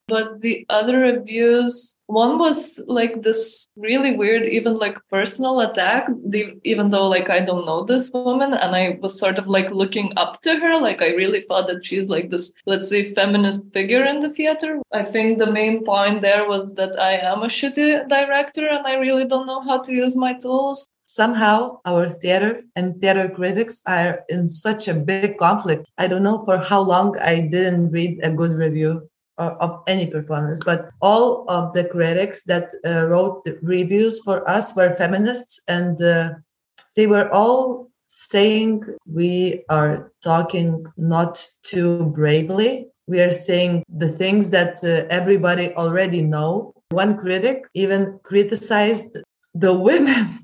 but 0.08 0.40
the 0.40 0.64
other 0.68 1.04
abuse 1.04 1.94
one 2.06 2.38
was 2.38 2.80
like 2.86 3.22
this 3.22 3.68
really 3.74 4.16
weird 4.16 4.44
even 4.44 4.78
like 4.78 4.96
personal 5.10 5.60
attack 5.60 6.06
even 6.62 6.90
though 6.90 7.08
like 7.08 7.28
i 7.28 7.40
don't 7.40 7.66
know 7.66 7.82
this 7.84 8.10
woman 8.12 8.54
and 8.54 8.76
i 8.76 8.96
was 9.02 9.18
sort 9.18 9.38
of 9.38 9.48
like 9.48 9.68
looking 9.70 10.12
up 10.16 10.40
to 10.40 10.54
her 10.60 10.80
like 10.80 11.02
i 11.02 11.08
really 11.14 11.44
thought 11.48 11.66
that 11.66 11.84
she's 11.84 12.08
like 12.08 12.30
this 12.30 12.52
let's 12.66 12.88
say 12.88 13.12
feminist 13.14 13.64
figure 13.72 14.04
in 14.04 14.20
the 14.20 14.30
theater. 14.30 14.80
I 14.92 15.02
think 15.02 15.38
the 15.38 15.50
main 15.50 15.84
point 15.84 16.22
there 16.22 16.46
was 16.48 16.74
that 16.74 16.98
i 16.98 17.16
am 17.18 17.42
a 17.42 17.46
shitty 17.46 18.08
director 18.08 18.68
and 18.68 18.86
i 18.86 18.94
really 18.94 19.26
don't 19.26 19.46
know 19.46 19.62
how 19.62 19.82
to 19.82 19.92
use 19.92 20.14
my 20.16 20.34
tools. 20.34 20.88
Somehow 21.08 21.80
our 21.84 22.08
theater 22.08 22.62
and 22.74 23.00
theater 23.00 23.28
critics 23.28 23.82
are 23.86 24.24
in 24.28 24.48
such 24.48 24.88
a 24.88 24.94
big 24.94 25.38
conflict. 25.38 25.88
I 25.98 26.08
don't 26.08 26.24
know 26.24 26.44
for 26.44 26.58
how 26.58 26.80
long 26.80 27.16
I 27.18 27.40
didn't 27.40 27.92
read 27.92 28.18
a 28.24 28.30
good 28.30 28.52
review 28.52 29.08
of 29.38 29.82
any 29.86 30.06
performance, 30.06 30.62
but 30.64 30.90
all 31.00 31.44
of 31.48 31.72
the 31.72 31.84
critics 31.84 32.44
that 32.44 32.72
uh, 32.84 33.06
wrote 33.06 33.44
the 33.44 33.58
reviews 33.62 34.20
for 34.20 34.48
us 34.48 34.74
were 34.74 34.90
feminists, 34.90 35.60
and 35.68 36.00
uh, 36.02 36.30
they 36.94 37.06
were 37.06 37.28
all 37.32 37.90
saying 38.08 38.84
we 39.06 39.64
are 39.68 40.12
talking 40.22 40.86
not 40.96 41.46
too 41.62 42.06
bravely. 42.06 42.88
We 43.06 43.20
are 43.20 43.30
saying 43.30 43.84
the 43.88 44.08
things 44.08 44.50
that 44.50 44.82
uh, 44.82 45.06
everybody 45.10 45.72
already 45.74 46.22
know. 46.22 46.72
One 46.90 47.16
critic 47.16 47.64
even 47.74 48.18
criticized 48.22 49.18
the 49.54 49.72
women 49.88 50.38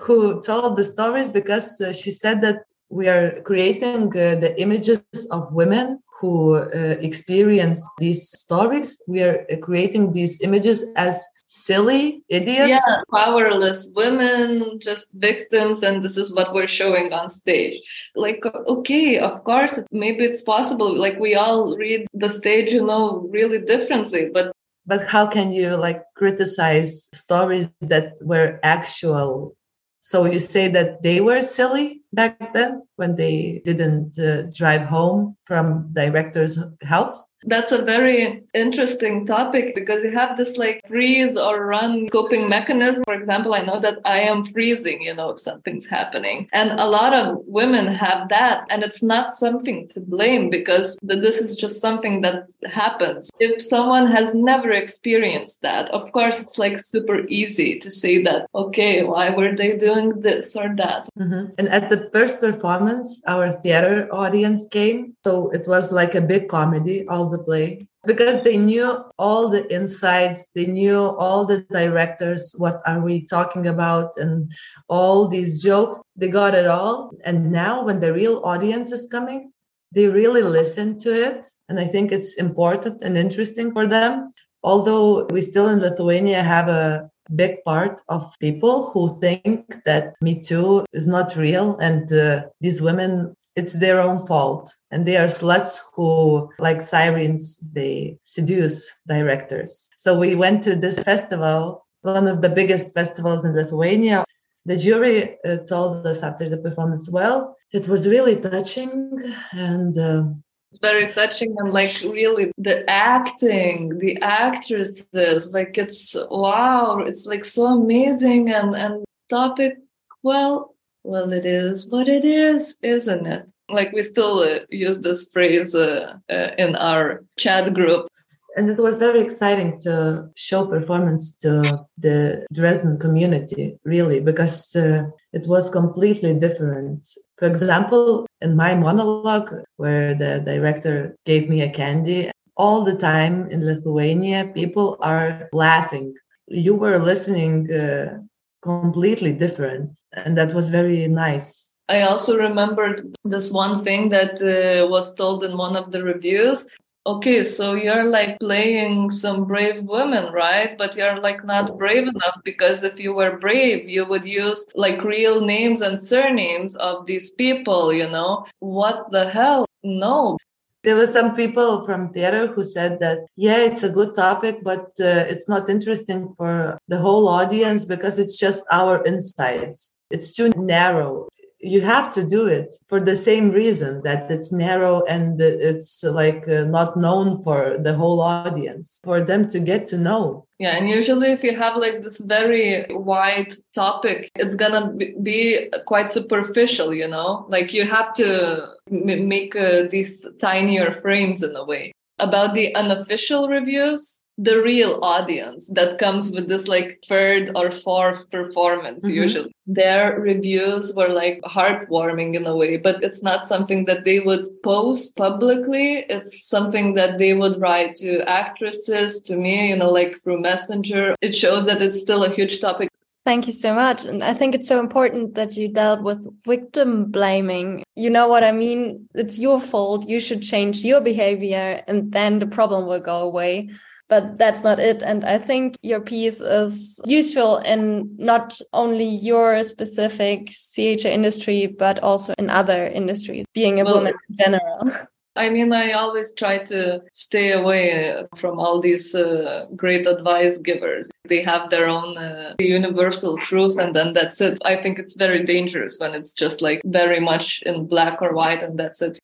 who 0.00 0.40
told 0.42 0.76
the 0.76 0.84
stories 0.84 1.30
because 1.30 1.80
uh, 1.80 1.92
she 1.92 2.10
said 2.10 2.42
that 2.42 2.62
we 2.90 3.08
are 3.08 3.42
creating 3.42 4.08
uh, 4.08 4.36
the 4.36 4.54
images 4.58 5.02
of 5.30 5.52
women 5.52 6.00
who 6.20 6.56
uh, 6.56 6.96
experience 7.00 7.84
these 7.98 8.28
stories. 8.28 9.00
We 9.06 9.22
are 9.22 9.46
creating 9.62 10.12
these 10.12 10.40
images 10.42 10.84
as 10.96 11.26
silly 11.46 12.22
idiots. 12.28 12.68
Yeah, 12.68 13.00
powerless 13.12 13.90
women, 13.94 14.80
just 14.80 15.06
victims, 15.14 15.82
and 15.82 16.02
this 16.02 16.16
is 16.16 16.32
what 16.32 16.52
we're 16.54 16.66
showing 16.66 17.12
on 17.12 17.28
stage. 17.28 17.80
Like, 18.16 18.44
okay, 18.46 19.18
of 19.18 19.44
course, 19.44 19.78
maybe 19.92 20.24
it's 20.24 20.42
possible. 20.42 20.96
Like, 20.96 21.18
we 21.18 21.34
all 21.34 21.76
read 21.76 22.06
the 22.14 22.30
stage, 22.30 22.72
you 22.72 22.84
know, 22.84 23.28
really 23.30 23.58
differently, 23.58 24.30
but 24.32 24.52
but 24.86 25.06
how 25.06 25.26
can 25.26 25.52
you 25.52 25.76
like 25.76 26.02
criticize 26.16 27.10
stories 27.12 27.70
that 27.82 28.14
were 28.22 28.58
actual 28.62 29.54
so 30.00 30.24
you 30.24 30.38
say 30.38 30.68
that 30.68 31.02
they 31.02 31.20
were 31.20 31.42
silly 31.42 32.00
back 32.12 32.54
then 32.54 32.82
when 32.96 33.14
they 33.16 33.62
didn't 33.64 34.18
uh, 34.18 34.42
drive 34.54 34.82
home 34.82 35.36
from 35.42 35.88
director's 35.92 36.58
house? 36.82 37.30
That's 37.44 37.70
a 37.70 37.82
very 37.82 38.42
interesting 38.52 39.24
topic 39.24 39.74
because 39.74 40.02
you 40.02 40.10
have 40.10 40.36
this 40.36 40.56
like 40.56 40.82
freeze 40.88 41.36
or 41.36 41.66
run 41.66 42.08
coping 42.08 42.48
mechanism. 42.48 43.04
For 43.04 43.14
example, 43.14 43.54
I 43.54 43.62
know 43.62 43.78
that 43.78 43.98
I 44.04 44.20
am 44.20 44.44
freezing, 44.44 45.02
you 45.02 45.14
know, 45.14 45.30
if 45.30 45.38
something's 45.38 45.86
happening. 45.86 46.48
And 46.52 46.72
a 46.72 46.86
lot 46.86 47.14
of 47.14 47.38
women 47.46 47.86
have 47.94 48.28
that. 48.30 48.66
And 48.70 48.82
it's 48.82 49.02
not 49.02 49.32
something 49.32 49.86
to 49.88 50.00
blame 50.00 50.50
because 50.50 50.98
this 51.02 51.38
is 51.38 51.54
just 51.54 51.80
something 51.80 52.22
that 52.22 52.48
happens. 52.66 53.30
If 53.38 53.62
someone 53.62 54.10
has 54.10 54.34
never 54.34 54.72
experienced 54.72 55.62
that, 55.62 55.88
of 55.90 56.10
course, 56.10 56.42
it's 56.42 56.58
like 56.58 56.78
super 56.78 57.20
easy 57.28 57.78
to 57.78 57.90
say 57.90 58.20
that, 58.24 58.46
okay, 58.54 59.04
why 59.04 59.30
were 59.30 59.54
they 59.54 59.76
doing 59.76 60.20
this 60.20 60.56
or 60.56 60.74
that? 60.76 61.08
Mm-hmm. 61.16 61.52
And 61.58 61.68
at 61.68 61.88
the 61.88 61.97
first 62.12 62.40
performance, 62.40 63.22
our 63.26 63.52
theater 63.52 64.08
audience 64.12 64.66
came. 64.66 65.16
So 65.24 65.50
it 65.50 65.66
was 65.66 65.92
like 65.92 66.14
a 66.14 66.20
big 66.20 66.48
comedy, 66.48 67.06
all 67.08 67.28
the 67.28 67.38
play, 67.38 67.88
because 68.06 68.42
they 68.42 68.56
knew 68.56 69.04
all 69.18 69.48
the 69.48 69.66
insides, 69.72 70.48
they 70.54 70.66
knew 70.66 70.98
all 70.98 71.44
the 71.44 71.62
directors, 71.70 72.54
what 72.58 72.80
are 72.86 73.00
we 73.00 73.24
talking 73.26 73.66
about, 73.66 74.16
and 74.16 74.52
all 74.88 75.28
these 75.28 75.62
jokes. 75.62 76.00
They 76.16 76.28
got 76.28 76.54
it 76.54 76.66
all. 76.66 77.10
And 77.24 77.52
now, 77.52 77.84
when 77.84 78.00
the 78.00 78.12
real 78.12 78.40
audience 78.44 78.92
is 78.92 79.08
coming, 79.10 79.52
they 79.92 80.06
really 80.06 80.42
listen 80.42 80.98
to 81.00 81.10
it. 81.10 81.48
And 81.68 81.78
I 81.80 81.84
think 81.84 82.12
it's 82.12 82.36
important 82.36 83.02
and 83.02 83.16
interesting 83.16 83.72
for 83.72 83.86
them. 83.86 84.32
Although 84.62 85.26
we 85.26 85.40
still 85.42 85.68
in 85.68 85.80
Lithuania 85.80 86.42
have 86.42 86.68
a 86.68 87.10
big 87.34 87.62
part 87.64 88.00
of 88.08 88.34
people 88.40 88.90
who 88.90 89.18
think 89.20 89.82
that 89.84 90.14
Me 90.20 90.40
Too 90.40 90.84
is 90.92 91.06
not 91.06 91.36
real 91.36 91.76
and 91.78 92.12
uh, 92.12 92.42
these 92.60 92.80
women, 92.82 93.34
it's 93.56 93.78
their 93.78 94.00
own 94.00 94.18
fault. 94.18 94.74
And 94.90 95.06
they 95.06 95.16
are 95.16 95.26
sluts 95.26 95.80
who, 95.94 96.48
like 96.58 96.80
sirens, 96.80 97.58
they 97.72 98.18
seduce 98.24 98.94
directors. 99.06 99.88
So 99.96 100.18
we 100.18 100.34
went 100.34 100.62
to 100.64 100.76
this 100.76 101.02
festival, 101.02 101.86
one 102.02 102.28
of 102.28 102.42
the 102.42 102.48
biggest 102.48 102.94
festivals 102.94 103.44
in 103.44 103.54
Lithuania. 103.54 104.24
The 104.64 104.76
jury 104.76 105.38
uh, 105.44 105.58
told 105.58 106.06
us 106.06 106.22
after 106.22 106.48
the 106.48 106.58
performance, 106.58 107.08
well, 107.10 107.56
it 107.72 107.88
was 107.88 108.08
really 108.08 108.36
touching 108.36 109.18
and 109.52 109.98
uh, 109.98 110.24
it's 110.70 110.80
very 110.80 111.10
touching 111.12 111.54
and 111.58 111.72
like 111.72 111.94
really 112.02 112.52
the 112.58 112.88
acting 112.88 113.98
the 113.98 114.20
actresses 114.20 115.50
like 115.52 115.78
it's 115.78 116.16
wow 116.30 116.98
it's 116.98 117.26
like 117.26 117.44
so 117.44 117.66
amazing 117.66 118.50
and 118.50 118.74
and 118.74 119.04
topic 119.30 119.74
well 120.22 120.74
well 121.04 121.32
it 121.32 121.46
is 121.46 121.86
what 121.86 122.08
it 122.08 122.24
is 122.24 122.76
isn't 122.82 123.26
it 123.26 123.46
Like 123.70 123.92
we 123.92 124.02
still 124.02 124.40
uh, 124.40 124.60
use 124.70 124.98
this 124.98 125.28
phrase 125.28 125.74
uh, 125.74 126.14
uh, 126.30 126.50
in 126.56 126.74
our 126.76 127.24
chat 127.36 127.74
group. 127.74 128.08
And 128.56 128.70
it 128.70 128.78
was 128.78 128.96
very 128.96 129.20
exciting 129.20 129.78
to 129.80 130.30
show 130.34 130.66
performance 130.66 131.32
to 131.42 131.86
the 131.96 132.46
Dresden 132.52 132.98
community, 132.98 133.78
really, 133.84 134.20
because 134.20 134.74
uh, 134.74 135.04
it 135.32 135.46
was 135.46 135.70
completely 135.70 136.32
different. 136.34 137.06
For 137.38 137.46
example, 137.46 138.26
in 138.40 138.56
my 138.56 138.74
monologue, 138.74 139.54
where 139.76 140.14
the 140.14 140.40
director 140.44 141.16
gave 141.24 141.48
me 141.48 141.62
a 141.62 141.70
candy, 141.70 142.30
all 142.56 142.82
the 142.82 142.96
time 142.96 143.48
in 143.48 143.64
Lithuania, 143.64 144.50
people 144.52 144.96
are 145.00 145.48
laughing. 145.52 146.14
You 146.48 146.74
were 146.74 146.98
listening 146.98 147.72
uh, 147.72 148.18
completely 148.62 149.32
different, 149.32 149.96
and 150.12 150.36
that 150.36 150.52
was 150.52 150.68
very 150.68 151.06
nice. 151.06 151.72
I 151.88 152.02
also 152.02 152.36
remembered 152.36 153.14
this 153.24 153.52
one 153.52 153.84
thing 153.84 154.08
that 154.10 154.42
uh, 154.42 154.88
was 154.88 155.14
told 155.14 155.44
in 155.44 155.56
one 155.56 155.76
of 155.76 155.92
the 155.92 156.02
reviews. 156.02 156.66
Okay, 157.08 157.42
so 157.42 157.72
you're 157.72 158.04
like 158.04 158.38
playing 158.38 159.10
some 159.10 159.46
brave 159.46 159.82
women, 159.84 160.30
right? 160.30 160.76
But 160.76 160.94
you're 160.94 161.18
like 161.18 161.42
not 161.42 161.78
brave 161.78 162.06
enough 162.06 162.36
because 162.44 162.82
if 162.82 163.00
you 163.00 163.14
were 163.14 163.38
brave, 163.38 163.88
you 163.88 164.04
would 164.04 164.28
use 164.28 164.66
like 164.74 165.02
real 165.02 165.40
names 165.40 165.80
and 165.80 165.98
surnames 165.98 166.76
of 166.76 167.06
these 167.06 167.30
people, 167.30 167.94
you 167.94 168.10
know? 168.10 168.44
What 168.58 169.10
the 169.10 169.26
hell? 169.26 169.64
No, 169.82 170.36
there 170.84 170.96
were 170.96 171.06
some 171.06 171.34
people 171.34 171.86
from 171.86 172.12
theater 172.12 172.48
who 172.48 172.62
said 172.62 173.00
that 173.00 173.20
yeah 173.36 173.58
it's 173.58 173.82
a 173.82 173.90
good 173.90 174.14
topic 174.14 174.62
but 174.62 174.86
uh, 175.00 175.24
it's 175.32 175.48
not 175.48 175.68
interesting 175.68 176.28
for 176.30 176.78
the 176.88 176.98
whole 176.98 177.28
audience 177.28 177.84
because 177.84 178.18
it's 178.18 178.38
just 178.38 178.64
our 178.70 179.04
insights 179.04 179.94
it's 180.10 180.32
too 180.32 180.50
narrow 180.56 181.28
you 181.60 181.80
have 181.80 182.12
to 182.12 182.24
do 182.24 182.46
it 182.46 182.74
for 182.86 183.00
the 183.00 183.16
same 183.16 183.50
reason 183.50 184.00
that 184.04 184.30
it's 184.30 184.52
narrow 184.52 185.02
and 185.08 185.40
it's 185.40 186.04
like 186.04 186.46
uh, 186.48 186.64
not 186.64 186.96
known 186.96 187.36
for 187.42 187.78
the 187.82 187.94
whole 187.94 188.20
audience 188.20 189.00
for 189.02 189.20
them 189.20 189.48
to 189.48 189.58
get 189.58 189.88
to 189.88 189.98
know. 189.98 190.46
Yeah 190.58 190.76
and 190.76 190.88
usually 190.88 191.28
if 191.28 191.42
you 191.42 191.56
have 191.56 191.76
like 191.76 192.02
this 192.02 192.20
very 192.20 192.86
wide 192.90 193.54
topic 193.74 194.30
it's 194.36 194.56
gonna 194.56 194.92
be 195.22 195.68
quite 195.86 196.12
superficial 196.12 196.94
you 196.94 197.08
know? 197.08 197.46
Like 197.48 197.72
you 197.72 197.84
have 197.84 198.12
to 198.14 198.68
make 198.88 199.56
uh, 199.56 199.84
these 199.90 200.24
tinier 200.40 200.92
frames 201.00 201.42
in 201.42 201.54
a 201.56 201.64
way. 201.64 201.92
About 202.20 202.54
the 202.54 202.74
unofficial 202.74 203.48
reviews 203.48 204.20
the 204.38 204.62
real 204.62 205.00
audience 205.02 205.66
that 205.72 205.98
comes 205.98 206.30
with 206.30 206.48
this 206.48 206.68
like 206.68 207.02
third 207.08 207.50
or 207.56 207.72
fourth 207.72 208.30
performance 208.30 209.04
mm-hmm. 209.04 209.22
usually 209.22 209.52
their 209.66 210.18
reviews 210.20 210.94
were 210.94 211.08
like 211.08 211.40
heartwarming 211.42 212.34
in 212.34 212.46
a 212.46 212.56
way 212.56 212.76
but 212.76 213.02
it's 213.02 213.22
not 213.22 213.48
something 213.48 213.84
that 213.84 214.04
they 214.04 214.20
would 214.20 214.46
post 214.62 215.16
publicly 215.16 216.06
it's 216.08 216.48
something 216.48 216.94
that 216.94 217.18
they 217.18 217.34
would 217.34 217.60
write 217.60 217.96
to 217.96 218.22
actresses 218.28 219.20
to 219.20 219.36
me 219.36 219.70
you 219.70 219.76
know 219.76 219.90
like 219.90 220.22
through 220.22 220.40
messenger 220.40 221.14
it 221.20 221.34
shows 221.34 221.66
that 221.66 221.82
it's 221.82 222.00
still 222.00 222.22
a 222.24 222.30
huge 222.30 222.60
topic 222.60 222.88
Thank 223.24 223.46
you 223.46 223.52
so 223.52 223.74
much. 223.74 224.06
And 224.06 224.24
I 224.24 224.32
think 224.32 224.54
it's 224.54 224.66
so 224.66 224.80
important 224.80 225.34
that 225.34 225.54
you 225.54 225.68
dealt 225.68 226.02
with 226.02 226.26
victim 226.46 227.10
blaming. 227.10 227.82
You 227.94 228.08
know 228.08 228.26
what 228.26 228.42
I 228.42 228.52
mean? 228.52 229.06
It's 229.14 229.38
your 229.38 229.60
fault. 229.60 230.08
You 230.08 230.18
should 230.18 230.40
change 230.40 230.82
your 230.82 231.02
behavior, 231.02 231.82
and 231.86 232.10
then 232.10 232.38
the 232.38 232.46
problem 232.46 232.86
will 232.86 233.00
go 233.00 233.18
away 233.18 233.68
but 234.08 234.38
that's 234.38 234.64
not 234.64 234.78
it. 234.78 235.02
And 235.02 235.24
I 235.24 235.38
think 235.38 235.76
your 235.82 236.00
piece 236.00 236.40
is 236.40 237.00
useful 237.06 237.58
in 237.58 238.14
not 238.18 238.58
only 238.72 239.04
your 239.04 239.62
specific 239.64 240.50
CHA 240.74 241.08
industry, 241.08 241.66
but 241.66 241.98
also 242.00 242.34
in 242.38 242.50
other 242.50 242.86
industries, 242.86 243.44
being 243.54 243.80
a 243.80 243.84
well, 243.84 243.96
woman 243.96 244.14
in 244.30 244.36
general. 244.36 245.06
I 245.36 245.50
mean, 245.50 245.72
I 245.72 245.92
always 245.92 246.32
try 246.32 246.58
to 246.64 247.00
stay 247.14 247.52
away 247.52 248.24
from 248.36 248.58
all 248.58 248.80
these 248.80 249.14
uh, 249.14 249.66
great 249.76 250.04
advice 250.04 250.58
givers. 250.58 251.08
They 251.28 251.44
have 251.44 251.70
their 251.70 251.86
own 251.88 252.18
uh, 252.18 252.54
universal 252.58 253.36
truth, 253.38 253.78
and 253.78 253.94
then 253.94 254.14
that's 254.14 254.40
it. 254.40 254.58
I 254.64 254.82
think 254.82 254.98
it's 254.98 255.14
very 255.14 255.44
dangerous 255.44 255.98
when 256.00 256.12
it's 256.12 256.32
just 256.32 256.60
like 256.60 256.80
very 256.84 257.20
much 257.20 257.62
in 257.64 257.86
black 257.86 258.20
or 258.20 258.32
white, 258.34 258.64
and 258.64 258.76
that's 258.76 259.00
it 259.00 259.20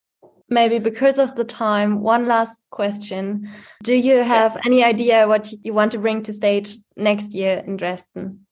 maybe 0.48 0.78
because 0.78 1.18
of 1.18 1.34
the 1.36 1.44
time, 1.44 2.00
one 2.00 2.26
last 2.26 2.60
question. 2.70 3.48
Do 3.82 3.94
you 3.94 4.22
have 4.22 4.58
any 4.64 4.84
idea 4.84 5.28
what 5.28 5.52
you 5.62 5.72
want 5.72 5.92
to 5.92 5.98
bring 5.98 6.22
to 6.22 6.32
stage 6.32 6.76
next 6.96 7.34
year 7.34 7.62
in 7.66 7.76
Dresden? 7.76 8.46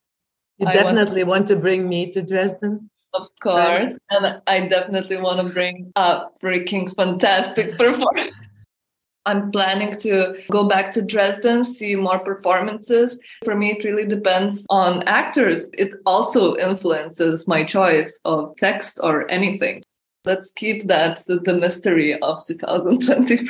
You 0.59 0.67
definitely 0.67 1.25
want 1.25 1.49
to... 1.49 1.55
want 1.55 1.61
to 1.61 1.67
bring 1.67 1.89
me 1.89 2.11
to 2.11 2.23
Dresden. 2.23 2.91
Of 3.15 3.29
course. 3.43 3.97
And 4.11 4.41
I 4.47 4.67
definitely 4.69 5.19
want 5.19 5.47
to 5.47 5.53
bring 5.53 5.93
a 5.97 6.27
freaking 6.43 6.95
fantastic 6.97 7.77
performance. 7.77 8.35
I'm 9.25 9.53
planning 9.53 9.97
to 9.99 10.37
go 10.51 10.69
back 10.69 10.93
to 10.95 11.03
Dresden, 11.03 11.63
see 11.63 11.95
more 11.95 12.19
performances. 12.19 13.21
For 13.45 13.55
me, 13.55 13.73
it 13.73 13.85
really 13.85 14.07
depends 14.07 14.67
on 14.69 15.05
actors. 15.05 15.69
It 15.75 15.95
also 16.07 16.57
influences 16.57 17.47
my 17.47 17.65
choice 17.65 18.19
of 18.25 18.57
text 18.57 18.99
or 19.01 19.31
anything. 19.31 19.83
Let's 20.25 20.53
keep 20.53 20.87
that 20.87 21.25
the 21.27 21.55
mystery 21.55 22.19
of 22.21 22.45
2023. 22.45 23.49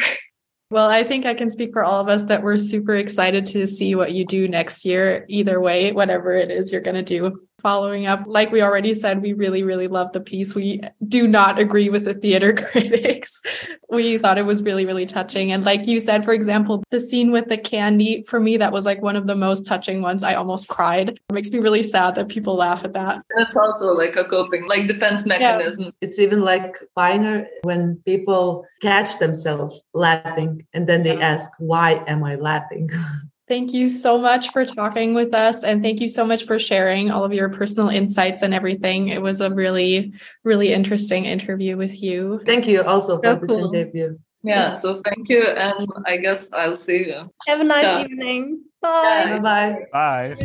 Well, 0.73 0.89
I 0.89 1.05
think 1.05 1.27
I 1.27 1.35
can 1.35 1.51
speak 1.51 1.75
for 1.75 1.85
all 1.85 2.01
of 2.01 2.09
us 2.09 2.25
that 2.25 2.43
we're 2.43 2.57
super 2.57 2.97
excited 2.97 3.45
to 3.47 3.67
see 3.67 3.95
what 3.95 4.13
you 4.13 4.25
do 4.25 4.49
next 4.49 4.87
year, 4.87 5.27
either 5.29 5.61
way, 5.61 5.93
whatever 5.93 6.33
it 6.33 6.51
is 6.51 6.73
you're 6.73 6.81
going 6.81 6.97
to 6.97 7.03
do 7.03 7.43
following 7.63 8.07
up, 8.07 8.21
like 8.27 8.51
we 8.51 8.61
already 8.61 8.93
said, 8.93 9.23
we 9.23 9.33
really, 9.33 9.63
really 9.63 9.87
love 9.87 10.13
the 10.13 10.21
piece. 10.21 10.55
We 10.55 10.81
do 11.07 11.29
not 11.29 11.59
agree 11.59 11.89
with 11.89 12.05
the 12.05 12.13
theater 12.13 12.53
critics. 12.71 13.41
We 13.89 14.19
thought 14.19 14.37
it 14.37 14.47
was 14.47 14.63
really, 14.63 14.85
really 14.85 15.07
touching. 15.07 15.53
And 15.53 15.65
like 15.65 15.87
you 15.87 16.01
said, 16.01 16.25
for 16.25 16.35
example, 16.35 16.83
the 16.91 17.01
scene 17.01 17.31
with 17.31 17.49
the 17.49 17.57
candy, 17.57 18.25
for 18.25 18.41
me, 18.41 18.57
that 18.57 18.73
was 18.73 18.85
like 18.85 19.01
one 19.01 19.17
of 19.17 19.27
the 19.27 19.37
most 19.37 19.65
touching 19.65 20.03
ones. 20.03 20.25
I 20.25 20.35
almost 20.35 20.69
cried. 20.69 21.11
It 21.11 21.21
makes 21.33 21.51
me 21.53 21.61
really 21.61 21.85
sad 21.85 22.17
that 22.17 22.29
people 22.29 22.57
laugh 22.57 22.85
at 22.85 22.93
that. 22.95 23.23
That's 23.37 23.57
also 23.57 23.87
like 23.95 24.17
a 24.17 24.25
coping, 24.25 24.67
like 24.69 24.89
defense 24.89 25.25
mechanism. 25.25 25.85
Yeah. 25.85 25.91
It's 26.01 26.19
even 26.19 26.41
like 26.43 26.77
finer 26.95 27.47
when 27.63 28.03
people 28.05 28.67
catch 28.81 29.19
themselves 29.19 29.89
laughing 29.95 30.62
and 30.72 30.87
then 30.87 31.03
they 31.03 31.18
ask, 31.18 31.51
why 31.59 32.03
am 32.07 32.25
I 32.25 32.37
laughing? 32.37 32.90
Thank 33.48 33.75
you 33.75 33.90
so 33.90 34.18
much 34.18 34.51
for 34.51 34.64
talking 34.64 35.14
with 35.14 35.35
us. 35.35 35.62
And 35.62 35.83
thank 35.83 36.01
you 36.01 36.09
so 36.09 36.25
much 36.25 36.46
for 36.46 36.59
sharing 36.59 37.11
all 37.11 37.22
of 37.22 37.35
your 37.35 37.51
personal 37.51 37.90
insights 37.90 38.40
and 38.40 38.55
everything. 38.55 39.09
It 39.09 39.20
was 39.20 39.42
a 39.42 39.53
really, 39.53 40.14
really 40.42 40.72
interesting 40.72 41.27
interview 41.27 41.77
with 41.77 42.01
you. 42.03 42.40
Thank 42.46 42.66
you 42.66 42.83
also 42.83 43.18
for 43.18 43.27
so 43.27 43.35
this 43.37 43.51
cool. 43.51 43.75
interview. 43.75 44.16
Yeah, 44.42 44.70
so 44.70 45.03
thank 45.05 45.29
you. 45.29 45.42
And 45.44 45.87
I 46.07 46.16
guess 46.16 46.51
I'll 46.53 46.75
see 46.75 47.09
you. 47.09 47.31
Have 47.46 47.61
a 47.61 47.64
nice 47.64 47.83
Ciao. 47.83 48.05
evening. 48.05 48.62
Bye. 48.81 49.38
Bye. 49.42 49.87
Bye. 49.92 50.37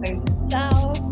Bye. 0.00 0.20
Ciao. 0.50 1.09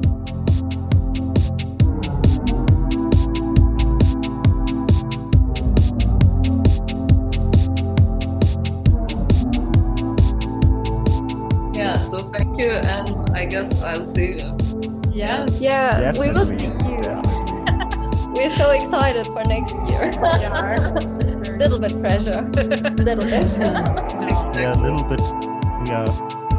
I 13.39 13.45
guess 13.45 13.83
I'll 13.85 14.03
see 14.03 14.33
you. 14.41 14.57
Yes. 15.13 15.61
Yeah, 15.61 15.97
Definitely. 16.01 16.29
we 16.29 16.35
will 16.35 16.47
see 16.47 16.65
you. 16.91 18.33
We're 18.35 18.51
so 18.51 18.71
excited 18.71 19.27
for 19.27 19.45
next 19.45 19.75
year. 19.89 20.11
little 21.59 21.79
bit 21.79 22.01
pressure. 22.01 22.43
little 22.99 23.25
bit. 23.25 23.47
yeah, 23.59 24.75
a 24.75 24.83
little 24.83 25.05
bit. 25.05 25.21
We 25.83 25.91
are 25.91 26.11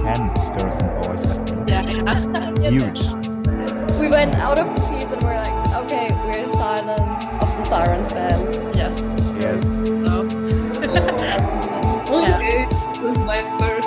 ten 0.05 0.31
girls 0.55 0.77
and 0.79 0.89
boys. 1.03 1.23
Yeah. 1.67 1.83
Huge. 2.69 3.01
We 3.99 4.07
went 4.07 4.35
out 4.35 4.57
of 4.57 4.73
the 4.73 4.81
piece 4.87 5.11
and 5.11 5.21
we're 5.21 5.35
like, 5.35 5.75
okay, 5.83 6.11
we're 6.23 6.47
silent 6.47 7.01
of 7.43 7.57
the 7.57 7.63
Sirens 7.63 8.09
fans. 8.09 8.55
Yes. 8.73 8.95
Yes. 9.37 9.75
So. 9.75 10.23
okay. 12.15 12.67
This 13.01 13.11
is 13.11 13.19
my 13.19 13.41
first 13.59 13.78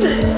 Yeah. 0.00 0.36